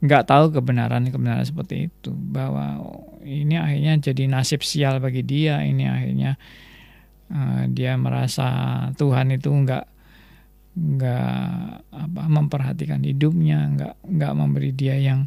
nggak 0.00 0.24
tahu 0.24 0.56
kebenaran-kebenaran 0.56 1.44
seperti 1.44 1.92
itu 1.92 2.10
bahwa 2.14 2.80
ini 3.20 3.60
akhirnya 3.60 4.00
jadi 4.00 4.32
nasib 4.32 4.64
sial 4.64 4.96
bagi 4.96 5.20
dia 5.20 5.60
ini 5.60 5.84
akhirnya 5.84 6.40
uh, 7.30 7.64
dia 7.70 7.94
merasa 7.96 8.48
Tuhan 8.98 9.34
itu 9.34 9.50
nggak 9.50 9.86
nggak 10.70 11.90
apa 11.90 12.22
memperhatikan 12.30 13.02
hidupnya 13.02 13.58
nggak 13.74 13.94
nggak 14.06 14.32
memberi 14.38 14.70
dia 14.70 14.94
yang 14.94 15.26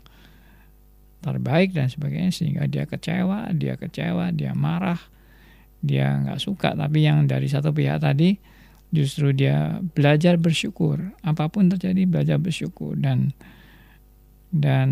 terbaik 1.23 1.71
dan 1.71 1.87
sebagainya 1.87 2.35
sehingga 2.35 2.67
dia 2.67 2.83
kecewa, 2.83 3.47
dia 3.55 3.79
kecewa, 3.79 4.35
dia 4.35 4.51
marah, 4.51 4.99
dia 5.79 6.19
nggak 6.19 6.39
suka. 6.43 6.75
Tapi 6.75 7.07
yang 7.07 7.23
dari 7.31 7.47
satu 7.47 7.71
pihak 7.71 8.03
tadi 8.03 8.35
justru 8.91 9.31
dia 9.31 9.79
belajar 9.95 10.35
bersyukur, 10.35 11.15
apa 11.23 11.47
pun 11.47 11.71
terjadi 11.71 12.03
belajar 12.03 12.37
bersyukur 12.37 12.99
dan 12.99 13.31
dan 14.53 14.89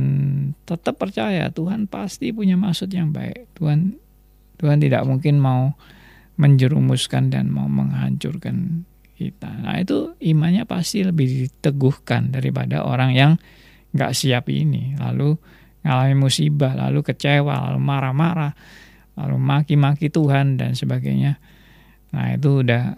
tetap 0.65 0.97
percaya 0.97 1.53
Tuhan 1.53 1.85
pasti 1.85 2.31
punya 2.31 2.55
maksud 2.55 2.89
yang 2.89 3.11
baik. 3.11 3.51
Tuhan 3.59 3.99
Tuhan 4.57 4.79
tidak 4.79 5.03
mungkin 5.05 5.37
mau 5.37 5.75
menjerumuskan 6.39 7.33
dan 7.33 7.51
mau 7.51 7.67
menghancurkan 7.67 8.87
kita. 9.15 9.51
Nah 9.61 9.77
itu 9.77 10.17
imannya 10.17 10.65
pasti 10.65 11.05
lebih 11.05 11.47
diteguhkan 11.47 12.33
daripada 12.33 12.81
orang 12.81 13.11
yang 13.13 13.31
nggak 13.93 14.11
siap 14.15 14.49
ini. 14.49 14.97
Lalu 14.97 15.37
ngalami 15.85 16.15
musibah, 16.17 16.73
lalu 16.73 17.05
kecewa, 17.05 17.69
lalu 17.69 17.79
marah-marah, 17.81 18.53
lalu 19.17 19.37
maki-maki 19.37 20.09
Tuhan 20.09 20.57
dan 20.57 20.73
sebagainya. 20.73 21.37
Nah 22.11 22.25
itu 22.33 22.65
udah 22.65 22.97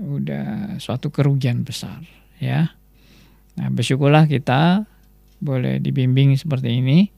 udah 0.00 0.76
suatu 0.80 1.12
kerugian 1.12 1.64
besar 1.64 2.00
ya. 2.40 2.72
Nah 3.56 3.68
bersyukurlah 3.68 4.28
kita 4.28 4.88
boleh 5.40 5.80
dibimbing 5.80 6.36
seperti 6.36 6.80
ini. 6.80 7.08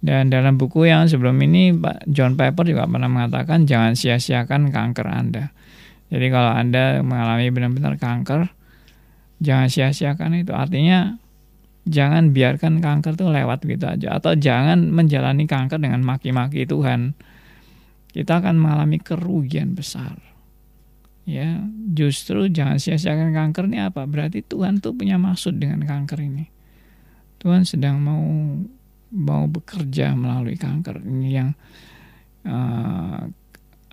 Dan 0.00 0.28
dalam 0.28 0.60
buku 0.60 0.86
yang 0.86 1.08
sebelum 1.08 1.40
ini 1.40 1.72
Pak 1.72 2.06
John 2.06 2.36
Piper 2.36 2.68
juga 2.68 2.84
pernah 2.84 3.08
mengatakan 3.08 3.64
jangan 3.64 3.96
sia-siakan 3.96 4.68
kanker 4.70 5.06
Anda. 5.08 5.50
Jadi 6.12 6.26
kalau 6.30 6.52
Anda 6.52 7.02
mengalami 7.02 7.50
benar-benar 7.50 7.98
kanker, 7.98 8.46
jangan 9.42 9.68
sia-siakan 9.72 10.46
itu. 10.46 10.52
Artinya 10.54 11.18
jangan 11.88 12.30
biarkan 12.30 12.78
kanker 12.78 13.18
itu 13.18 13.26
lewat 13.26 13.58
gitu 13.66 13.86
aja. 13.86 14.08
Atau 14.20 14.38
jangan 14.38 14.90
menjalani 14.92 15.48
kanker 15.48 15.80
dengan 15.80 16.04
maki-maki 16.06 16.68
Tuhan. 16.68 17.16
Kita 18.12 18.40
akan 18.40 18.56
mengalami 18.56 19.02
kerugian 19.02 19.74
besar. 19.76 20.16
Ya, 21.26 21.58
justru 21.90 22.46
jangan 22.46 22.78
sia-siakan 22.78 23.34
kanker 23.34 23.66
ini 23.66 23.82
apa? 23.82 24.06
Berarti 24.06 24.46
Tuhan 24.46 24.78
tuh 24.78 24.94
punya 24.94 25.18
maksud 25.18 25.58
dengan 25.58 25.82
kanker 25.82 26.22
ini. 26.22 26.46
Tuhan 27.42 27.66
sedang 27.66 27.98
mau 27.98 28.22
mau 29.16 29.48
bekerja 29.48 30.12
melalui 30.12 30.60
kanker 30.60 31.00
ini 31.00 31.28
yang 31.32 31.56
uh, 32.44 33.24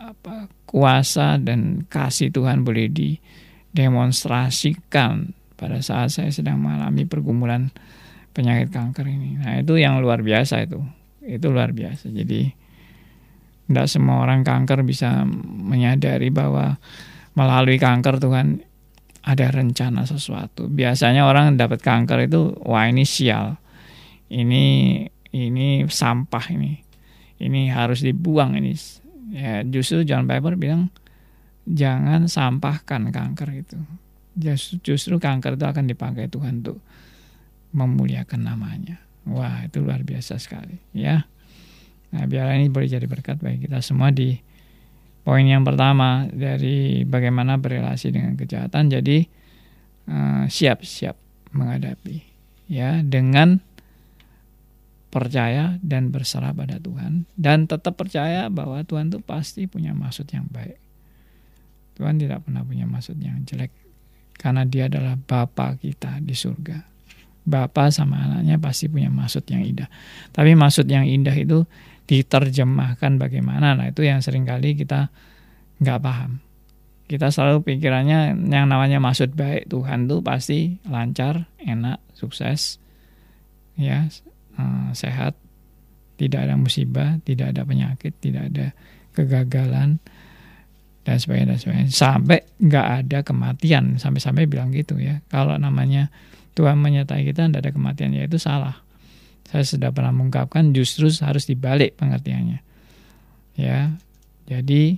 apa 0.03 0.51
kuasa 0.67 1.39
dan 1.39 1.87
kasih 1.87 2.27
Tuhan 2.27 2.67
boleh 2.67 2.91
didemonstrasikan 2.91 5.31
pada 5.55 5.79
saat 5.79 6.11
saya 6.11 6.27
sedang 6.27 6.59
mengalami 6.59 7.07
pergumulan 7.07 7.71
penyakit 8.35 8.67
kanker 8.73 9.05
ini. 9.07 9.39
Nah 9.39 9.63
itu 9.63 9.79
yang 9.79 10.03
luar 10.03 10.19
biasa 10.19 10.67
itu, 10.67 10.83
itu 11.23 11.47
luar 11.47 11.71
biasa. 11.71 12.11
Jadi 12.11 12.51
tidak 13.71 13.87
semua 13.87 14.27
orang 14.27 14.43
kanker 14.43 14.83
bisa 14.83 15.23
menyadari 15.47 16.27
bahwa 16.27 16.75
melalui 17.39 17.79
kanker 17.79 18.19
Tuhan 18.19 18.59
ada 19.23 19.47
rencana 19.55 20.03
sesuatu. 20.03 20.67
Biasanya 20.67 21.23
orang 21.23 21.55
dapat 21.55 21.79
kanker 21.79 22.27
itu 22.27 22.59
wah 22.67 22.91
ini 22.91 23.07
sial, 23.07 23.55
ini 24.27 25.07
ini 25.33 25.83
sampah 25.89 26.45
ini, 26.53 26.79
ini 27.41 27.73
harus 27.73 28.05
dibuang 28.05 28.55
ini 28.55 28.73
Ya, 29.33 29.65
justru 29.65 30.05
John 30.05 30.29
Piper 30.29 30.53
bilang 30.53 30.93
jangan 31.65 32.29
sampahkan 32.29 33.09
kanker 33.09 33.49
itu. 33.65 33.81
Justru 34.85 35.17
kanker 35.17 35.57
itu 35.57 35.65
akan 35.65 35.89
dipakai 35.89 36.29
Tuhan 36.29 36.61
untuk 36.61 36.77
memuliakan 37.73 38.45
namanya. 38.45 39.01
Wah, 39.25 39.65
itu 39.65 39.81
luar 39.81 40.05
biasa 40.05 40.37
sekali, 40.37 40.77
ya. 40.93 41.25
Nah, 42.13 42.23
biar 42.29 42.53
ini 42.53 42.69
boleh 42.69 42.85
jadi 42.85 43.09
berkat 43.09 43.41
bagi 43.41 43.65
kita 43.65 43.81
semua 43.81 44.13
di 44.13 44.37
poin 45.25 45.41
yang 45.41 45.65
pertama 45.65 46.29
dari 46.29 47.01
bagaimana 47.07 47.57
berrelasi 47.57 48.13
dengan 48.13 48.37
kejahatan. 48.37 48.93
Jadi 48.93 49.25
eh, 50.11 50.45
siap-siap 50.45 51.15
uh, 51.17 51.55
menghadapi, 51.57 52.21
ya, 52.69 53.01
dengan 53.01 53.57
percaya 55.13 55.77
dan 55.85 56.09
berserah 56.09 56.57
pada 56.57 56.81
Tuhan 56.81 57.29
dan 57.37 57.69
tetap 57.69 57.93
percaya 57.93 58.49
bahwa 58.49 58.81
Tuhan 58.81 59.13
itu 59.13 59.21
pasti 59.21 59.69
punya 59.69 59.93
maksud 59.93 60.25
yang 60.33 60.49
baik. 60.49 60.81
Tuhan 61.93 62.17
tidak 62.17 62.49
pernah 62.49 62.65
punya 62.65 62.89
maksud 62.89 63.21
yang 63.21 63.45
jelek 63.45 63.69
karena 64.33 64.65
dia 64.65 64.89
adalah 64.89 65.13
Bapa 65.13 65.77
kita 65.77 66.17
di 66.17 66.33
surga. 66.33 66.81
Bapa 67.45 67.93
sama 67.93 68.25
anaknya 68.25 68.57
pasti 68.57 68.89
punya 68.89 69.13
maksud 69.13 69.45
yang 69.53 69.61
indah. 69.61 69.85
Tapi 70.33 70.57
maksud 70.57 70.89
yang 70.89 71.05
indah 71.05 71.37
itu 71.37 71.69
diterjemahkan 72.09 73.21
bagaimana? 73.21 73.77
Nah 73.77 73.93
itu 73.93 74.01
yang 74.01 74.25
sering 74.25 74.49
kali 74.49 74.73
kita 74.73 75.13
nggak 75.77 75.99
paham. 76.01 76.41
Kita 77.05 77.29
selalu 77.29 77.61
pikirannya 77.61 78.49
yang 78.49 78.65
namanya 78.65 78.97
maksud 78.97 79.37
baik 79.37 79.69
Tuhan 79.69 80.09
tuh 80.09 80.25
pasti 80.25 80.81
lancar, 80.89 81.45
enak, 81.61 82.01
sukses, 82.17 82.81
ya 83.77 84.09
uh, 84.57 84.89
sehat, 84.93 85.37
tidak 86.17 86.49
ada 86.49 86.55
musibah, 86.55 87.17
tidak 87.25 87.55
ada 87.55 87.61
penyakit, 87.65 88.13
tidak 88.21 88.53
ada 88.53 88.67
kegagalan 89.13 90.01
dan 91.03 91.15
sebagainya 91.19 91.55
dan 91.55 91.59
sebagainya. 91.59 91.89
Sampai 91.91 92.39
nggak 92.59 92.87
ada 93.03 93.17
kematian 93.21 93.99
sampai-sampai 93.99 94.47
bilang 94.47 94.71
gitu 94.71 94.97
ya. 94.97 95.19
Kalau 95.27 95.59
namanya 95.59 96.09
Tuhan 96.55 96.79
menyertai 96.79 97.27
kita 97.27 97.49
tidak 97.49 97.61
ada 97.65 97.71
kematian 97.73 98.15
ya 98.15 98.23
itu 98.25 98.39
salah. 98.39 98.79
Saya 99.49 99.67
sudah 99.67 99.89
pernah 99.93 100.15
mengungkapkan 100.15 100.73
justru 100.73 101.11
harus 101.21 101.45
dibalik 101.45 101.99
pengertiannya. 101.99 102.59
Ya 103.53 103.93
jadi 104.47 104.97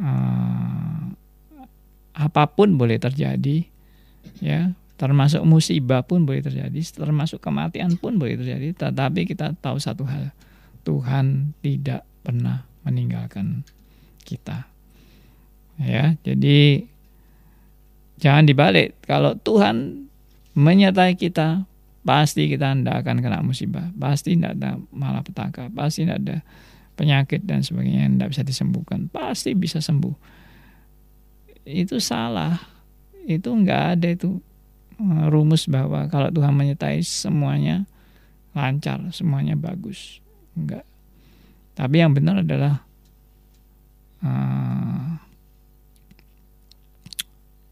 uh, 0.00 1.12
apa 2.14 2.42
pun 2.54 2.78
boleh 2.78 2.96
terjadi 3.02 3.66
ya 4.38 4.70
termasuk 4.94 5.42
musibah 5.42 6.06
pun 6.06 6.22
boleh 6.22 6.42
terjadi, 6.42 6.78
termasuk 6.94 7.42
kematian 7.42 7.98
pun 7.98 8.18
boleh 8.18 8.38
terjadi. 8.38 8.70
Tetapi 8.74 9.26
kita 9.26 9.58
tahu 9.58 9.78
satu 9.82 10.06
hal, 10.06 10.30
Tuhan 10.86 11.56
tidak 11.58 12.06
pernah 12.22 12.62
meninggalkan 12.86 13.66
kita. 14.22 14.70
Ya, 15.82 16.14
jadi 16.22 16.86
jangan 18.22 18.46
dibalik. 18.46 18.94
Kalau 19.02 19.34
Tuhan 19.34 20.06
menyertai 20.54 21.18
kita, 21.18 21.66
pasti 22.06 22.46
kita 22.46 22.78
tidak 22.78 23.02
akan 23.02 23.16
kena 23.18 23.42
musibah, 23.42 23.90
pasti 23.98 24.38
tidak 24.38 24.54
ada 24.62 24.78
malapetaka, 24.94 25.72
pasti 25.74 26.06
tidak 26.06 26.18
ada 26.22 26.36
penyakit 26.94 27.42
dan 27.42 27.66
sebagainya 27.66 28.06
yang 28.06 28.14
tidak 28.20 28.30
bisa 28.38 28.42
disembuhkan, 28.46 29.10
pasti 29.10 29.58
bisa 29.58 29.82
sembuh. 29.82 30.14
Itu 31.66 31.98
salah, 31.98 32.54
itu 33.26 33.50
enggak 33.50 33.98
ada 33.98 34.08
itu 34.14 34.38
rumus 35.02 35.66
bahwa 35.66 36.06
kalau 36.06 36.30
Tuhan 36.30 36.54
menyertai 36.54 37.02
semuanya 37.02 37.86
lancar, 38.54 39.02
semuanya 39.10 39.58
bagus. 39.58 40.22
Enggak. 40.54 40.86
Tapi 41.74 41.96
yang 41.98 42.14
benar 42.14 42.46
adalah 42.46 42.86
uh, 44.22 45.18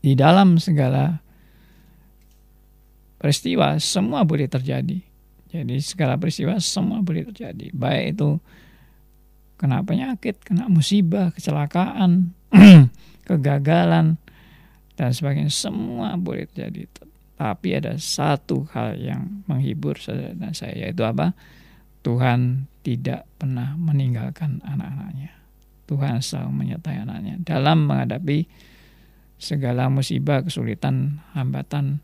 di 0.03 0.19
dalam 0.19 0.59
segala 0.59 1.23
peristiwa 3.23 3.79
semua 3.79 4.27
boleh 4.27 4.51
terjadi. 4.51 4.99
Jadi 5.53 5.77
segala 5.79 6.19
peristiwa 6.19 6.59
semua 6.59 6.99
boleh 6.99 7.31
terjadi. 7.31 7.71
Baik 7.71 8.19
itu 8.19 8.31
kena 9.55 9.87
penyakit, 9.87 10.43
kena 10.43 10.67
musibah, 10.67 11.31
kecelakaan, 11.31 12.35
kegagalan 13.29 14.19
dan 14.99 15.11
sebagainya 15.15 15.55
semua 15.55 16.19
boleh 16.19 16.51
terjadi 16.51 16.91
tapi 17.43 17.75
ada 17.75 17.99
satu 17.99 18.71
hal 18.71 19.03
yang 19.03 19.43
menghibur 19.51 19.99
saudara 19.99 20.55
saya 20.55 20.87
yaitu 20.87 21.03
apa? 21.03 21.35
Tuhan 22.07 22.71
tidak 22.87 23.27
pernah 23.35 23.75
meninggalkan 23.75 24.63
anak-anaknya. 24.63 25.35
Tuhan 25.91 26.23
selalu 26.23 26.51
menyertai 26.55 27.03
anaknya 27.03 27.43
dalam 27.43 27.91
menghadapi 27.91 28.47
segala 29.43 29.91
musibah, 29.91 30.47
kesulitan, 30.47 31.19
hambatan, 31.35 31.99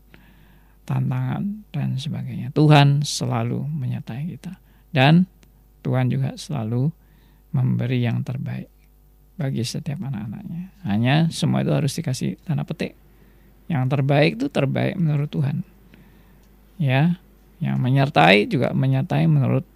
tantangan 0.83 1.63
dan 1.71 1.95
sebagainya. 1.95 2.51
Tuhan 2.51 3.07
selalu 3.07 3.63
menyertai 3.63 4.35
kita 4.35 4.59
dan 4.91 5.23
Tuhan 5.87 6.11
juga 6.11 6.35
selalu 6.35 6.91
memberi 7.55 8.03
yang 8.03 8.27
terbaik 8.27 8.67
bagi 9.39 9.63
setiap 9.63 10.03
anak-anaknya. 10.03 10.83
Hanya 10.83 11.31
semua 11.31 11.63
itu 11.63 11.71
harus 11.71 11.95
dikasih 11.95 12.35
tanda 12.43 12.67
petik 12.67 12.99
yang 13.69 13.85
terbaik 13.85 14.41
itu 14.41 14.49
terbaik 14.49 14.97
menurut 14.97 15.29
Tuhan. 15.29 15.61
Ya, 16.81 17.21
yang 17.61 17.77
menyertai 17.77 18.49
juga 18.49 18.73
menyertai 18.73 19.29
menurut 19.29 19.67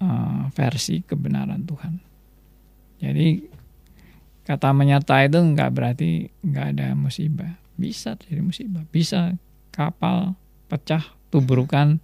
uh, 0.00 0.48
versi 0.56 1.04
kebenaran 1.04 1.68
Tuhan. 1.68 2.00
Jadi 3.02 3.44
kata 4.42 4.74
menyertai 4.74 5.30
itu 5.30 5.38
nggak 5.38 5.70
berarti 5.70 6.10
nggak 6.42 6.66
ada 6.78 6.86
musibah. 6.96 7.60
Bisa 7.76 8.16
terjadi 8.16 8.42
musibah, 8.42 8.84
bisa 8.88 9.34
kapal 9.74 10.38
pecah, 10.70 11.02
tubrukan, 11.28 11.98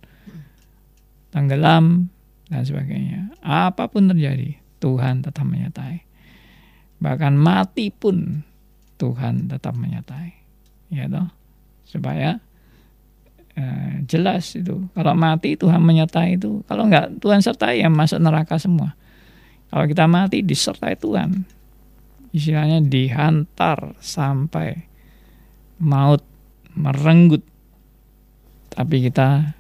tenggelam, 1.31 2.11
dan 2.51 2.62
sebagainya. 2.64 3.33
Apa 3.45 3.87
pun 3.87 4.11
terjadi, 4.11 4.59
Tuhan 4.83 5.23
tetap 5.23 5.45
menyertai. 5.47 6.03
Bahkan 6.99 7.35
mati 7.39 7.95
pun 7.95 8.43
Tuhan 8.99 9.47
tetap 9.47 9.79
menyertai. 9.79 10.38
Ya 10.89 11.09
toh? 11.09 11.28
Supaya 11.89 12.41
eh, 13.57 14.05
jelas 14.09 14.53
itu. 14.57 14.89
Kalau 14.93 15.12
mati 15.16 15.57
Tuhan 15.57 15.80
menyertai 15.80 16.41
itu. 16.41 16.64
Kalau 16.68 16.89
enggak 16.89 17.16
Tuhan 17.20 17.41
sertai 17.41 17.84
yang 17.84 17.93
masuk 17.93 18.20
neraka 18.20 18.57
semua. 18.57 18.97
Kalau 19.68 19.84
kita 19.84 20.09
mati 20.09 20.41
disertai 20.41 20.97
Tuhan. 20.97 21.45
Istilahnya 22.32 22.84
dihantar 22.84 23.97
sampai 24.01 24.89
maut 25.80 26.24
merenggut. 26.76 27.45
Tapi 28.68 28.97
kita 29.09 29.59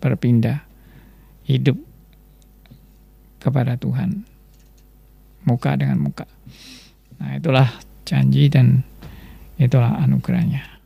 berpindah 0.00 0.62
hidup 1.48 1.78
kepada 3.40 3.78
Tuhan 3.78 4.26
muka 5.46 5.78
dengan 5.78 6.02
muka. 6.02 6.26
Nah, 7.22 7.38
itulah 7.38 7.70
janji 8.02 8.50
dan 8.50 8.82
itulah 9.56 10.00
anugerahnya. 10.00 10.76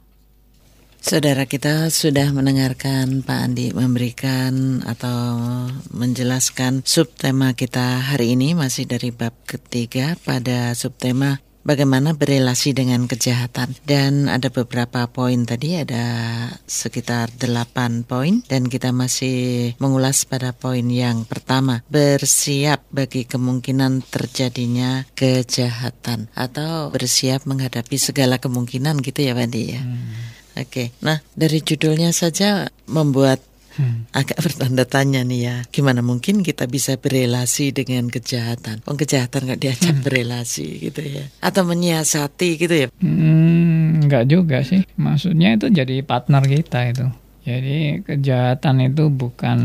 Saudara 1.00 1.48
kita 1.48 1.88
sudah 1.88 2.28
mendengarkan 2.28 3.24
Pak 3.24 3.40
Andi 3.40 3.72
memberikan 3.72 4.84
atau 4.84 5.40
menjelaskan 5.96 6.84
subtema 6.84 7.56
kita 7.56 8.04
hari 8.04 8.36
ini 8.36 8.52
masih 8.52 8.84
dari 8.84 9.08
bab 9.08 9.32
ketiga 9.48 10.12
pada 10.20 10.76
subtema 10.76 11.40
bagaimana 11.62 12.16
berelasi 12.16 12.72
dengan 12.72 13.04
kejahatan 13.04 13.76
dan 13.84 14.28
ada 14.32 14.48
beberapa 14.48 15.06
poin 15.10 15.44
tadi 15.44 15.80
ada 15.80 16.04
sekitar 16.64 17.32
delapan 17.36 18.02
poin 18.06 18.40
dan 18.48 18.66
kita 18.66 18.90
masih 18.94 19.72
mengulas 19.78 20.24
pada 20.24 20.52
poin 20.56 20.84
yang 20.88 21.28
pertama 21.28 21.84
bersiap 21.92 22.84
bagi 22.88 23.28
kemungkinan 23.28 24.06
terjadinya 24.08 25.04
kejahatan 25.12 26.32
atau 26.32 26.88
bersiap 26.94 27.44
menghadapi 27.44 27.96
segala 28.00 28.40
kemungkinan 28.40 29.00
gitu 29.04 29.26
ya 29.26 29.32
Bandi 29.36 29.62
ya. 29.76 29.82
Hmm. 29.82 30.30
Oke, 30.58 30.66
okay. 30.66 30.86
nah 30.98 31.22
dari 31.38 31.62
judulnya 31.62 32.10
saja 32.10 32.66
membuat 32.90 33.38
Hmm. 33.78 34.10
Agak 34.10 34.42
bertanda 34.42 34.82
tanya 34.82 35.22
nih 35.22 35.40
ya, 35.46 35.56
gimana 35.70 36.02
mungkin 36.02 36.42
kita 36.42 36.66
bisa 36.66 36.98
berelasi 36.98 37.70
dengan 37.70 38.10
kejahatan? 38.10 38.82
Oh 38.90 38.98
kejahatan 38.98 39.46
nggak 39.46 39.60
diajak 39.62 39.96
hmm. 40.00 40.04
berelasi 40.04 40.90
gitu 40.90 41.00
ya? 41.04 41.24
Atau 41.38 41.62
menyiasati 41.66 42.50
gitu 42.58 42.74
ya? 42.74 42.86
Hmm, 42.98 44.02
nggak 44.06 44.24
juga 44.26 44.66
sih, 44.66 44.82
maksudnya 44.98 45.54
itu 45.54 45.70
jadi 45.70 46.02
partner 46.02 46.42
kita 46.42 46.80
itu. 46.90 47.06
Jadi 47.40 48.04
kejahatan 48.04 48.92
itu 48.92 49.08
bukan 49.08 49.58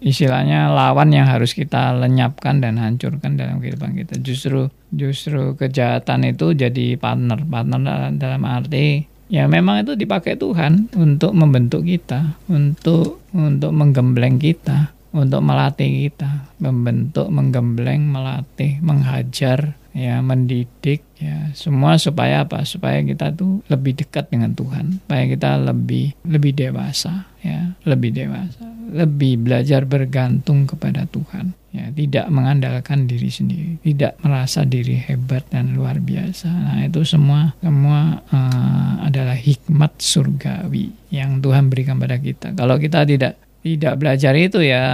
istilahnya 0.00 0.72
lawan 0.72 1.12
yang 1.12 1.28
harus 1.28 1.52
kita 1.52 1.92
lenyapkan 1.92 2.64
dan 2.64 2.80
hancurkan 2.80 3.36
dalam 3.36 3.60
kehidupan 3.60 3.92
kita. 3.92 4.16
Justru 4.24 4.72
justru 4.88 5.52
kejahatan 5.52 6.32
itu 6.32 6.56
jadi 6.56 6.96
partner. 6.96 7.44
Partner 7.44 7.80
dalam 8.16 8.42
arti 8.48 9.04
ya 9.30 9.46
memang 9.46 9.86
itu 9.86 9.94
dipakai 9.94 10.34
Tuhan 10.34 10.90
untuk 10.98 11.32
membentuk 11.32 11.86
kita, 11.86 12.36
untuk 12.50 13.22
untuk 13.30 13.70
menggembleng 13.70 14.42
kita, 14.42 14.90
untuk 15.14 15.40
melatih 15.40 16.10
kita, 16.10 16.50
membentuk, 16.58 17.30
menggembleng, 17.30 18.10
melatih, 18.10 18.82
menghajar, 18.82 19.79
ya 19.96 20.22
mendidik, 20.22 21.02
ya. 21.18 21.50
Semua 21.52 21.98
supaya 21.98 22.46
apa? 22.46 22.62
Supaya 22.66 23.02
kita 23.02 23.34
tuh 23.34 23.62
lebih 23.66 23.98
dekat 23.98 24.30
dengan 24.30 24.54
Tuhan, 24.54 25.02
supaya 25.04 25.24
kita 25.26 25.60
lebih 25.60 26.14
lebih 26.26 26.52
dewasa, 26.54 27.30
ya. 27.42 27.74
Lebih 27.86 28.10
dewasa, 28.14 28.66
lebih 28.90 29.42
belajar 29.42 29.86
bergantung 29.86 30.66
kepada 30.66 31.06
Tuhan 31.10 31.54
ya. 31.74 31.90
Tidak 31.90 32.26
mengandalkan 32.30 33.06
diri 33.06 33.30
sendiri. 33.30 33.78
Tidak 33.80 34.22
merasa 34.22 34.66
diri 34.66 34.98
hebat 34.98 35.46
dan 35.50 35.74
luar 35.74 36.02
biasa. 36.02 36.50
Nah 36.50 36.80
itu 36.86 37.02
semua 37.06 37.54
semua 37.62 38.20
uh, 38.30 38.94
adalah 39.06 39.38
hikmat 39.38 39.98
surgawi 39.98 40.90
yang 41.14 41.38
Tuhan 41.38 41.70
berikan 41.70 41.98
pada 41.98 42.18
kita. 42.18 42.54
Kalau 42.54 42.76
kita 42.76 43.06
tidak 43.06 43.38
tidak 43.60 44.00
belajar 44.00 44.32
itu 44.36 44.64
ya 44.64 44.84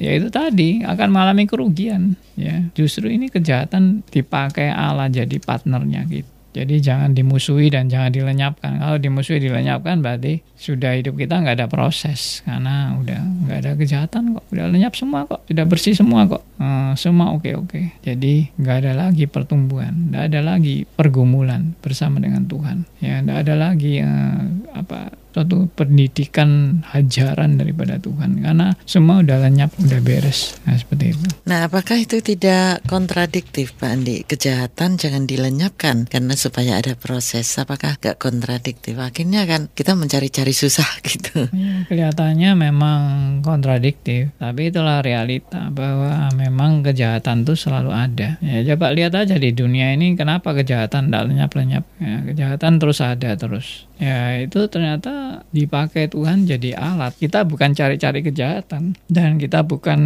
ya 0.00 0.10
itu 0.16 0.32
tadi 0.32 0.80
akan 0.80 1.08
mengalami 1.12 1.44
kerugian 1.44 2.16
ya 2.36 2.64
justru 2.72 3.12
ini 3.12 3.28
kejahatan 3.28 4.04
dipakai 4.08 4.72
Allah 4.72 5.12
jadi 5.12 5.36
partnernya 5.36 6.08
kita 6.08 6.36
jadi 6.56 6.80
jangan 6.80 7.12
dimusuhi 7.12 7.68
dan 7.68 7.92
jangan 7.92 8.08
dilenyapkan. 8.08 8.80
Kalau 8.80 8.96
dimusuhi 8.96 9.44
dilenyapkan 9.44 10.00
berarti 10.00 10.40
sudah 10.56 10.96
hidup 10.96 11.20
kita 11.20 11.44
nggak 11.44 11.60
ada 11.60 11.68
proses 11.68 12.40
karena 12.48 12.96
udah 12.96 13.20
nggak 13.44 13.58
ada 13.60 13.70
kejahatan 13.76 14.40
kok, 14.40 14.44
udah 14.56 14.64
lenyap 14.72 14.96
semua 14.96 15.28
kok, 15.28 15.44
sudah 15.44 15.64
bersih 15.68 15.92
semua 15.92 16.24
kok, 16.24 16.40
uh, 16.56 16.96
semua 16.96 17.36
oke 17.36 17.52
oke. 17.60 18.00
Jadi 18.00 18.56
nggak 18.56 18.76
ada 18.88 18.92
lagi 18.96 19.28
pertumbuhan, 19.28 20.08
nggak 20.08 20.32
ada 20.32 20.40
lagi 20.40 20.88
pergumulan 20.88 21.76
bersama 21.84 22.24
dengan 22.24 22.48
Tuhan. 22.48 22.88
Ya 23.04 23.20
nggak 23.20 23.38
ada 23.44 23.54
lagi 23.60 24.00
uh, 24.00 24.40
apa 24.72 25.12
suatu 25.36 25.68
pendidikan 25.76 26.80
hajaran 26.88 27.60
daripada 27.60 28.00
Tuhan. 28.00 28.40
Karena 28.40 28.72
semua 28.88 29.20
udah 29.20 29.44
lenyap 29.44 29.76
udah 29.76 30.00
beres. 30.00 30.56
Nah 30.64 30.80
seperti 30.80 31.12
itu. 31.12 31.28
Nah 31.44 31.68
apakah 31.68 32.00
itu 32.00 32.24
tidak 32.24 32.80
kontradiktif 32.88 33.76
Pak 33.76 33.90
Andi? 33.92 34.24
Kejahatan 34.24 34.96
jangan 34.96 35.28
dilenyapkan 35.28 36.08
karena 36.08 36.32
supaya 36.32 36.80
ada 36.80 36.96
proses. 36.96 37.44
Apakah 37.60 38.00
gak 38.00 38.16
kontradiktif? 38.16 38.96
Akhirnya 38.96 39.44
kan 39.44 39.68
kita 39.76 39.92
mencari-cari 39.92 40.56
susah 40.56 40.88
gitu. 41.04 41.52
Ya, 41.52 41.84
kelihatannya 41.92 42.56
memang 42.56 42.98
kontradiktif. 43.44 44.32
Tapi 44.40 44.72
itulah 44.72 45.04
realita 45.04 45.68
bahwa 45.68 46.32
memang 46.32 46.80
kejahatan 46.80 47.44
itu 47.44 47.52
selalu 47.60 47.92
ada. 47.92 48.40
Ya 48.40 48.64
coba 48.72 48.96
lihat 48.96 49.12
aja 49.12 49.36
di 49.36 49.52
dunia 49.52 49.92
ini 49.92 50.16
kenapa 50.16 50.56
kejahatan 50.56 51.12
tidak 51.12 51.28
lenyap-lenyap? 51.28 51.84
Ya, 52.00 52.16
kejahatan 52.24 52.80
terus 52.80 53.04
ada 53.04 53.36
terus. 53.36 53.84
Ya 54.00 54.40
itu 54.40 54.68
ternyata 54.68 55.25
dipakai 55.50 56.10
Tuhan 56.10 56.44
jadi 56.44 56.76
alat. 56.76 57.16
Kita 57.16 57.46
bukan 57.46 57.72
cari-cari 57.72 58.20
kejahatan 58.20 58.96
dan 59.06 59.36
kita 59.40 59.62
bukan 59.62 60.00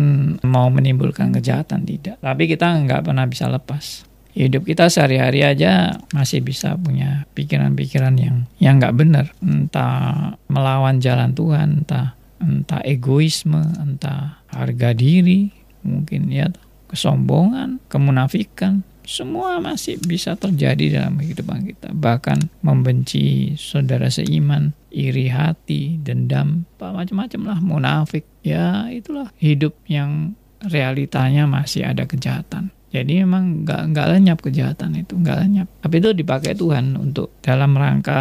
mau 0.46 0.68
menimbulkan 0.68 1.32
kejahatan 1.34 1.84
tidak. 1.84 2.16
Tapi 2.20 2.44
kita 2.50 2.66
nggak 2.66 3.10
pernah 3.10 3.26
bisa 3.26 3.48
lepas. 3.48 4.04
Hidup 4.30 4.62
kita 4.62 4.86
sehari-hari 4.86 5.42
aja 5.42 5.98
masih 6.14 6.38
bisa 6.38 6.78
punya 6.78 7.26
pikiran-pikiran 7.34 8.14
yang 8.14 8.46
yang 8.62 8.78
nggak 8.78 8.94
benar, 8.94 9.26
entah 9.42 10.38
melawan 10.46 11.02
jalan 11.02 11.34
Tuhan, 11.34 11.82
entah 11.82 12.14
entah 12.38 12.80
egoisme, 12.86 13.60
entah 13.82 14.38
harga 14.48 14.94
diri, 14.94 15.50
mungkin 15.82 16.30
ya 16.30 16.46
kesombongan, 16.86 17.82
kemunafikan, 17.90 18.86
semua 19.10 19.58
masih 19.58 19.98
bisa 20.06 20.38
terjadi 20.38 21.02
dalam 21.02 21.18
kehidupan 21.18 21.66
kita. 21.66 21.90
Bahkan 21.90 22.62
membenci 22.62 23.54
saudara 23.58 24.06
seiman, 24.06 24.70
iri 24.90 25.30
hati, 25.30 25.98
dendam, 26.02 26.66
macam-macam 26.78 27.40
lah, 27.54 27.58
munafik. 27.62 28.26
Ya 28.42 28.90
itulah 28.90 29.30
hidup 29.38 29.78
yang 29.86 30.34
realitanya 30.66 31.48
masih 31.48 31.88
ada 31.88 32.04
kejahatan. 32.04 32.74
Jadi 32.90 33.22
memang 33.22 33.62
nggak 33.62 33.94
nggak 33.94 34.06
lenyap 34.18 34.38
kejahatan 34.42 34.98
itu, 34.98 35.14
nggak 35.14 35.38
lenyap. 35.46 35.68
Tapi 35.80 35.94
itu 36.02 36.10
dipakai 36.10 36.52
Tuhan 36.58 36.98
untuk 36.98 37.38
dalam 37.38 37.78
rangka 37.78 38.18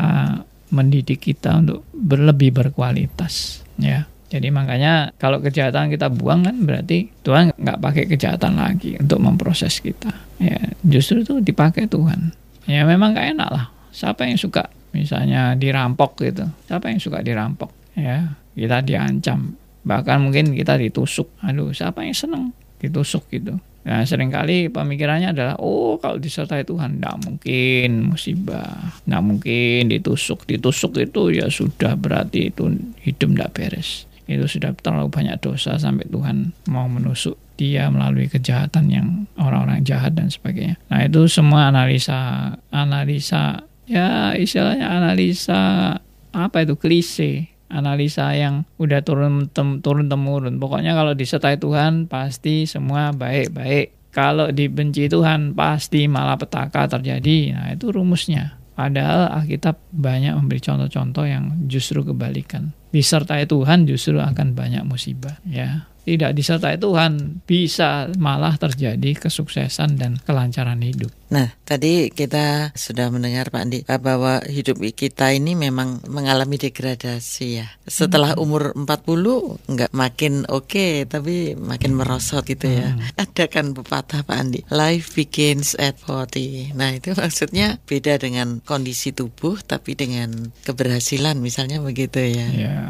mendidik 0.69 1.25
kita 1.25 1.57
untuk 1.57 1.89
berlebih 1.89 2.53
berkualitas. 2.53 3.65
Ya, 3.81 4.05
jadi 4.29 4.53
makanya 4.53 5.09
kalau 5.17 5.41
kejahatan 5.41 5.89
kita 5.89 6.13
buang 6.13 6.45
kan 6.45 6.61
berarti 6.61 7.09
Tuhan 7.25 7.49
nggak 7.57 7.81
pakai 7.81 8.05
kejahatan 8.05 8.61
lagi 8.61 8.93
untuk 9.01 9.17
memproses 9.17 9.81
kita. 9.81 10.13
Ya 10.37 10.77
justru 10.85 11.25
itu 11.25 11.41
dipakai 11.41 11.89
Tuhan. 11.89 12.37
Ya 12.69 12.85
memang 12.85 13.17
gak 13.17 13.33
enak 13.33 13.49
lah. 13.49 13.65
Siapa 13.89 14.29
yang 14.29 14.37
suka 14.37 14.69
misalnya 14.95 15.53
dirampok 15.55 16.19
gitu? 16.23 16.45
Siapa 16.65 16.89
yang 16.89 16.99
suka 17.01 17.19
dirampok? 17.23 17.71
Ya 17.93 18.39
kita 18.55 18.83
diancam. 18.83 19.55
Bahkan 19.85 20.17
mungkin 20.19 20.51
kita 20.53 20.75
ditusuk. 20.75 21.31
Aduh 21.45 21.71
siapa 21.71 22.03
yang 22.03 22.15
seneng 22.15 22.51
ditusuk 22.79 23.27
gitu? 23.31 23.55
Nah, 23.79 24.03
sering 24.03 24.27
kali 24.27 24.67
pemikirannya 24.67 25.31
adalah, 25.31 25.55
oh 25.57 25.95
kalau 26.03 26.19
disertai 26.19 26.67
Tuhan, 26.67 26.99
tidak 26.99 27.15
mungkin 27.25 28.11
musibah, 28.11 28.75
tidak 29.07 29.23
mungkin 29.23 29.87
ditusuk. 29.87 30.43
Ditusuk 30.45 30.99
itu 30.99 31.31
ya 31.31 31.47
sudah 31.47 31.95
berarti 31.95 32.51
itu 32.51 32.69
hidup 33.01 33.29
tidak 33.33 33.51
beres 33.55 34.09
itu 34.29 34.45
sudah 34.45 34.77
terlalu 34.77 35.09
banyak 35.09 35.41
dosa 35.41 35.81
sampai 35.81 36.05
Tuhan 36.05 36.53
mau 36.69 36.85
menusuk 36.85 37.33
dia 37.57 37.89
melalui 37.89 38.29
kejahatan 38.29 38.85
yang 38.87 39.07
orang-orang 39.35 39.83
jahat 39.83 40.15
dan 40.15 40.29
sebagainya. 40.31 40.77
Nah 40.87 41.03
itu 41.03 41.25
semua 41.27 41.73
analisa 41.73 42.53
analisa 42.71 43.67
ya 43.89 44.37
istilahnya 44.37 44.85
analisa 44.85 45.97
apa 46.29 46.57
itu 46.61 46.77
klise 46.77 47.49
analisa 47.69 48.33
yang 48.33 48.65
udah 48.81 49.05
turun 49.05 49.47
tem, 49.49 49.79
turun 49.79 50.09
temurun. 50.09 50.57
Pokoknya 50.57 50.97
kalau 50.97 51.13
disertai 51.13 51.61
Tuhan 51.61 52.09
pasti 52.09 52.65
semua 52.65 53.13
baik-baik. 53.13 54.09
Kalau 54.09 54.49
dibenci 54.49 55.05
Tuhan 55.05 55.53
pasti 55.53 56.09
malah 56.09 56.35
petaka 56.35 56.89
terjadi. 56.89 57.53
Nah 57.53 57.67
itu 57.77 57.93
rumusnya. 57.93 58.57
Padahal 58.73 59.43
Alkitab 59.43 59.77
banyak 59.93 60.33
memberi 60.33 60.59
contoh-contoh 60.63 61.29
yang 61.29 61.67
justru 61.69 62.01
kebalikan. 62.01 62.73
disertai 62.89 63.45
Tuhan 63.45 63.85
justru 63.85 64.17
akan 64.17 64.57
banyak 64.57 64.81
musibah 64.81 65.37
ya 65.45 65.85
tidak 66.09 66.33
disertai 66.33 66.81
Tuhan 66.81 67.45
bisa 67.45 68.09
malah 68.17 68.57
terjadi 68.57 69.13
kesuksesan 69.13 70.01
dan 70.01 70.17
kelancaran 70.25 70.81
hidup. 70.81 71.13
Nah, 71.29 71.53
tadi 71.61 72.09
kita 72.09 72.73
sudah 72.73 73.13
mendengar 73.13 73.53
Pak 73.53 73.61
Andi 73.61 73.79
bahwa 73.85 74.41
hidup 74.41 74.81
kita 74.97 75.29
ini 75.29 75.53
memang 75.53 76.01
mengalami 76.09 76.57
degradasi 76.57 77.47
ya. 77.61 77.69
Setelah 77.85 78.33
hmm. 78.33 78.41
umur 78.41 78.63
40 78.73 79.69
nggak 79.69 79.91
makin 79.93 80.49
oke 80.49 80.65
okay, 80.65 81.05
tapi 81.05 81.53
makin 81.53 81.93
merosot 81.93 82.41
gitu 82.49 82.65
ya. 82.65 82.97
Hmm. 82.97 83.05
Ada 83.13 83.45
kan 83.45 83.77
pepatah 83.77 84.25
Pak 84.25 84.37
Andi, 84.41 84.65
life 84.73 85.13
begins 85.13 85.77
at 85.77 86.01
40. 86.01 86.73
Nah, 86.73 86.97
itu 86.97 87.13
maksudnya 87.13 87.77
beda 87.85 88.17
dengan 88.17 88.65
kondisi 88.65 89.13
tubuh 89.13 89.61
tapi 89.61 89.93
dengan 89.93 90.49
keberhasilan 90.65 91.37
misalnya 91.37 91.77
begitu 91.77 92.17
ya. 92.17 92.47
Ya 92.49 92.81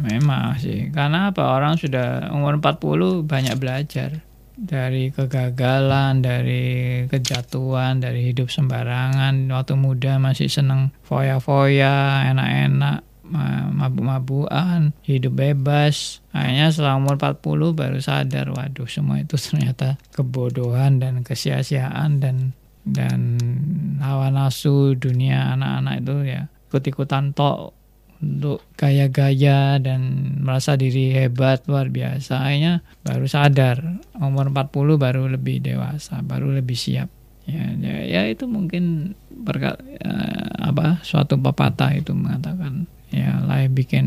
memang 0.00 0.56
sih. 0.58 0.88
Karena 0.90 1.30
apa? 1.30 1.52
Orang 1.52 1.76
sudah 1.76 2.32
umur 2.32 2.58
40 2.60 3.24
banyak 3.24 3.56
belajar 3.56 4.22
dari 4.60 5.08
kegagalan, 5.08 6.20
dari 6.20 7.04
kejatuhan, 7.08 8.04
dari 8.04 8.28
hidup 8.28 8.52
sembarangan. 8.52 9.48
Waktu 9.48 9.74
muda 9.80 10.20
masih 10.20 10.52
seneng 10.52 10.92
foya-foya, 11.08 12.28
enak-enak, 12.28 13.00
mabuk-mabukan, 13.72 14.92
hidup 15.06 15.32
bebas. 15.32 16.20
Akhirnya 16.36 16.68
setelah 16.68 17.00
umur 17.00 17.16
40 17.16 17.72
baru 17.72 17.98
sadar, 18.04 18.52
waduh 18.52 18.90
semua 18.90 19.22
itu 19.22 19.40
ternyata 19.40 19.96
kebodohan 20.12 21.00
dan 21.00 21.24
kesia-siaan 21.24 22.20
dan 22.20 22.52
dan 22.84 23.36
hawa 24.00 24.32
nafsu 24.32 24.96
dunia 24.96 25.52
anak-anak 25.52 25.94
itu 26.00 26.16
ya 26.24 26.40
ikut-ikutan 26.72 27.36
tok 27.36 27.76
untuk 28.20 28.60
gaya-gaya 28.76 29.80
dan 29.80 30.00
merasa 30.44 30.76
diri 30.76 31.16
hebat 31.16 31.64
luar 31.64 31.88
biasa. 31.88 32.44
Akhirnya 32.44 32.84
baru 33.00 33.26
sadar 33.26 34.04
umur 34.20 34.52
40 34.52 35.00
baru 35.00 35.24
lebih 35.32 35.64
dewasa 35.64 36.20
baru 36.20 36.52
lebih 36.52 36.76
siap. 36.76 37.08
Ya 37.48 37.72
ya, 37.80 37.96
ya 38.04 38.22
itu 38.28 38.44
mungkin 38.44 39.16
berkat 39.32 39.80
uh, 40.04 40.70
apa 40.70 41.00
suatu 41.00 41.40
pepatah 41.40 41.96
itu 41.96 42.12
mengatakan 42.12 42.84
ya 43.08 43.40
life 43.42 43.72
bikin 43.72 44.06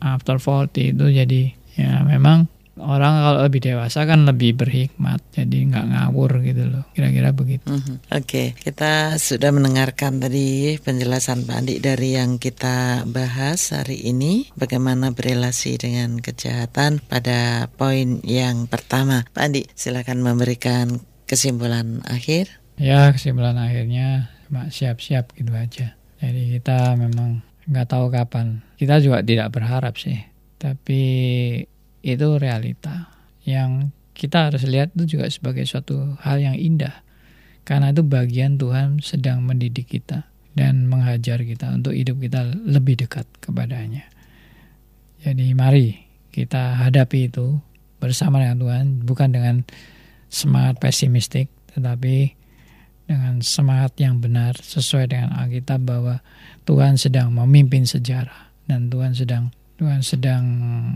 after 0.00 0.38
40 0.38 0.96
itu 0.96 1.06
jadi 1.10 1.42
ya 1.76 2.06
memang 2.06 2.48
orang 2.80 3.14
kalau 3.20 3.40
lebih 3.44 3.60
dewasa 3.60 4.08
kan 4.08 4.24
lebih 4.24 4.56
berhikmat 4.56 5.20
jadi 5.30 5.56
nggak 5.68 5.86
ngawur 5.92 6.40
gitu 6.42 6.64
loh. 6.66 6.84
Kira-kira 6.96 7.30
begitu. 7.36 7.68
Mm 7.68 7.80
-hmm. 7.80 7.96
oke 8.10 8.24
okay. 8.26 8.46
kita 8.56 9.16
sudah 9.20 9.50
mendengarkan 9.52 10.18
tadi 10.18 10.80
penjelasan 10.80 11.44
Pak 11.44 11.56
Andi 11.60 11.76
dari 11.78 12.16
yang 12.16 12.40
kita 12.40 13.04
bahas 13.06 13.76
hari 13.76 14.02
ini. 14.08 14.48
Bagaimana 14.56 15.12
berelasi 15.12 15.76
dengan 15.76 16.18
kejahatan 16.18 17.04
pada 17.04 17.68
poin 17.76 18.24
yang 18.24 18.66
pertama. 18.66 19.24
Pak 19.30 19.44
Andi 19.44 19.62
silakan 19.76 20.24
memberikan 20.24 21.00
kesimpulan 21.30 22.02
akhir. 22.08 22.60
Ya 22.80 23.12
kesimpulan 23.12 23.60
akhirnya 23.60 24.32
cuma 24.48 24.66
siap-siap 24.72 25.36
gitu 25.38 25.52
aja. 25.54 25.94
Jadi 26.18 26.58
kita 26.58 26.98
memang 26.98 27.46
nggak 27.70 27.86
tahu 27.86 28.10
kapan. 28.10 28.66
Kita 28.74 28.98
juga 28.98 29.22
tidak 29.22 29.54
berharap 29.54 29.94
sih. 29.94 30.18
Tapi 30.58 31.02
itu 32.00 32.40
realita 32.40 33.12
yang 33.44 33.92
kita 34.16 34.52
harus 34.52 34.64
lihat 34.68 34.92
itu 34.96 35.16
juga 35.16 35.32
sebagai 35.32 35.64
suatu 35.64 36.16
hal 36.20 36.40
yang 36.40 36.56
indah 36.56 37.04
karena 37.64 37.92
itu 37.92 38.02
bagian 38.04 38.56
Tuhan 38.60 39.00
sedang 39.00 39.44
mendidik 39.44 39.88
kita 39.88 40.28
dan 40.58 40.90
menghajar 40.90 41.40
kita 41.40 41.70
untuk 41.70 41.94
hidup 41.94 42.18
kita 42.18 42.42
lebih 42.66 42.98
dekat 42.98 43.24
kepadanya. 43.38 44.10
Jadi 45.22 45.52
mari 45.54 45.94
kita 46.34 46.80
hadapi 46.80 47.30
itu 47.30 47.60
bersama 48.00 48.40
dengan 48.40 48.58
Tuhan 48.58 48.84
bukan 49.04 49.28
dengan 49.30 49.56
semangat 50.32 50.80
pesimistik 50.80 51.52
tetapi 51.76 52.34
dengan 53.04 53.42
semangat 53.42 53.98
yang 53.98 54.22
benar 54.22 54.56
sesuai 54.56 55.10
dengan 55.10 55.34
Alkitab 55.34 55.82
bahwa 55.82 56.22
Tuhan 56.64 56.96
sedang 56.96 57.34
memimpin 57.34 57.84
sejarah 57.84 58.54
dan 58.70 58.86
Tuhan 58.88 59.12
sedang 59.12 59.50
Tuhan 59.76 60.00
sedang 60.00 60.44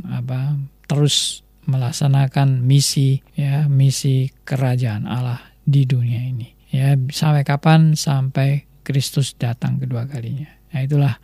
apa 0.07 0.55
terus 0.85 1.45
melaksanakan 1.65 2.61
misi 2.61 3.25
ya 3.33 3.65
misi 3.67 4.29
kerajaan 4.45 5.09
Allah 5.09 5.41
di 5.65 5.89
dunia 5.89 6.21
ini. 6.21 6.53
Ya 6.69 6.99
sampai 7.09 7.47
kapan? 7.47 7.97
Sampai 7.97 8.69
Kristus 8.85 9.33
datang 9.35 9.81
kedua 9.81 10.05
kalinya. 10.05 10.51
Nah 10.75 10.81
itulah 10.85 11.15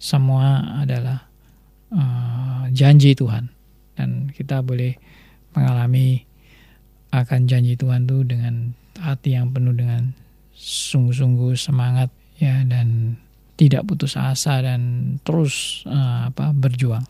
semua 0.00 0.80
adalah 0.82 1.30
uh, 1.94 2.66
janji 2.74 3.14
Tuhan. 3.14 3.52
Dan 3.94 4.32
kita 4.32 4.64
boleh 4.64 4.96
mengalami 5.52 6.24
akan 7.12 7.46
janji 7.46 7.76
Tuhan 7.76 8.08
itu 8.08 8.24
dengan 8.24 8.72
hati 8.98 9.36
yang 9.36 9.52
penuh 9.52 9.74
dengan 9.76 10.14
sungguh-sungguh 10.56 11.56
semangat 11.56 12.08
ya 12.40 12.64
dan 12.64 13.20
tidak 13.60 13.84
putus 13.84 14.16
asa 14.16 14.64
dan 14.64 15.14
terus 15.20 15.84
uh, 15.84 16.32
apa 16.32 16.56
berjuang. 16.56 17.04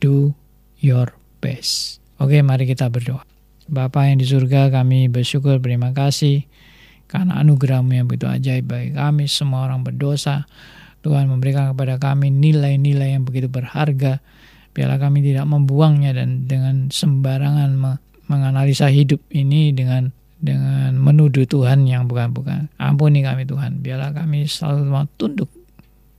Do 0.00 0.32
your 0.80 1.12
best. 1.44 2.00
Oke, 2.20 2.40
mari 2.44 2.68
kita 2.68 2.88
berdoa. 2.92 3.24
Bapa 3.70 4.10
yang 4.10 4.18
di 4.18 4.26
surga, 4.26 4.74
kami 4.74 5.06
bersyukur 5.06 5.62
berterima 5.62 5.94
kasih 5.94 6.42
karena 7.06 7.38
anugerahmu 7.38 7.94
yang 7.94 8.06
begitu 8.10 8.26
ajaib 8.26 8.66
bagi 8.70 8.90
kami 8.94 9.30
semua 9.30 9.70
orang 9.70 9.86
berdosa. 9.86 10.50
Tuhan 11.00 11.30
memberikan 11.30 11.72
kepada 11.72 11.96
kami 11.96 12.28
nilai-nilai 12.34 13.16
yang 13.16 13.24
begitu 13.24 13.48
berharga. 13.48 14.20
Biarlah 14.74 14.98
kami 15.00 15.24
tidak 15.24 15.48
membuangnya 15.48 16.12
dan 16.12 16.44
dengan 16.44 16.92
sembarangan 16.92 17.72
menganalisa 18.30 18.86
hidup 18.92 19.18
ini 19.32 19.74
dengan 19.74 20.12
dengan 20.40 20.96
menuduh 20.96 21.44
Tuhan 21.44 21.88
yang 21.88 22.06
bukan-bukan. 22.06 22.70
Ampuni 22.78 23.24
kami 23.24 23.44
Tuhan. 23.48 23.82
Biarlah 23.82 24.12
kami 24.12 24.46
selalu 24.46 24.80
mau 24.88 25.06
tunduk 25.18 25.50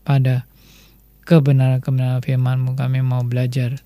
pada 0.02 0.50
kebenaran-kebenaran 1.26 2.20
firman-Mu. 2.20 2.76
Kami 2.76 3.00
mau 3.06 3.22
belajar 3.24 3.80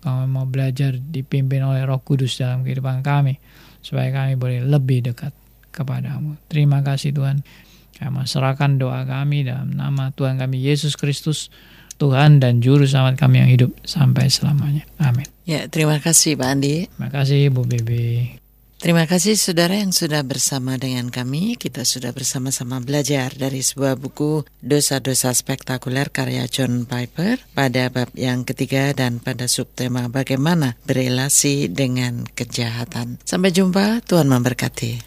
kami 0.00 0.24
mau 0.28 0.48
belajar 0.48 0.96
dipimpin 0.96 1.60
oleh 1.64 1.84
roh 1.84 2.00
kudus 2.00 2.40
dalam 2.40 2.64
kehidupan 2.64 3.04
kami. 3.04 3.36
Supaya 3.80 4.12
kami 4.12 4.36
boleh 4.36 4.60
lebih 4.64 5.04
dekat 5.12 5.32
kepadamu. 5.72 6.36
Terima 6.48 6.84
kasih 6.84 7.16
Tuhan. 7.16 7.40
Kami 8.00 8.24
serahkan 8.24 8.80
doa 8.80 9.04
kami 9.04 9.44
dalam 9.44 9.76
nama 9.76 10.08
Tuhan 10.12 10.40
kami 10.40 10.60
Yesus 10.60 10.96
Kristus. 10.96 11.52
Tuhan 12.00 12.40
dan 12.40 12.64
Juru 12.64 12.88
Selamat 12.88 13.20
kami 13.20 13.44
yang 13.44 13.50
hidup 13.52 13.76
sampai 13.84 14.32
selamanya. 14.32 14.88
Amin. 14.96 15.28
Ya, 15.44 15.68
terima 15.68 16.00
kasih 16.00 16.40
Pak 16.40 16.48
Andi. 16.48 16.88
Terima 16.88 17.12
kasih 17.12 17.52
Bu 17.52 17.68
Bibi. 17.68 18.40
Terima 18.80 19.04
kasih 19.04 19.36
saudara 19.36 19.76
yang 19.76 19.92
sudah 19.92 20.24
bersama 20.24 20.80
dengan 20.80 21.12
kami. 21.12 21.60
Kita 21.60 21.84
sudah 21.84 22.16
bersama-sama 22.16 22.80
belajar 22.80 23.28
dari 23.36 23.60
sebuah 23.60 24.00
buku 24.00 24.48
Dosa-dosa 24.64 25.36
spektakuler 25.36 26.08
karya 26.08 26.48
John 26.48 26.88
Piper 26.88 27.44
pada 27.52 27.92
bab 27.92 28.08
yang 28.16 28.48
ketiga 28.48 28.96
dan 28.96 29.20
pada 29.20 29.52
subtema 29.52 30.08
bagaimana 30.08 30.80
berelasi 30.88 31.68
dengan 31.68 32.24
kejahatan. 32.24 33.20
Sampai 33.20 33.52
jumpa, 33.52 34.00
Tuhan 34.08 34.32
memberkati. 34.32 35.04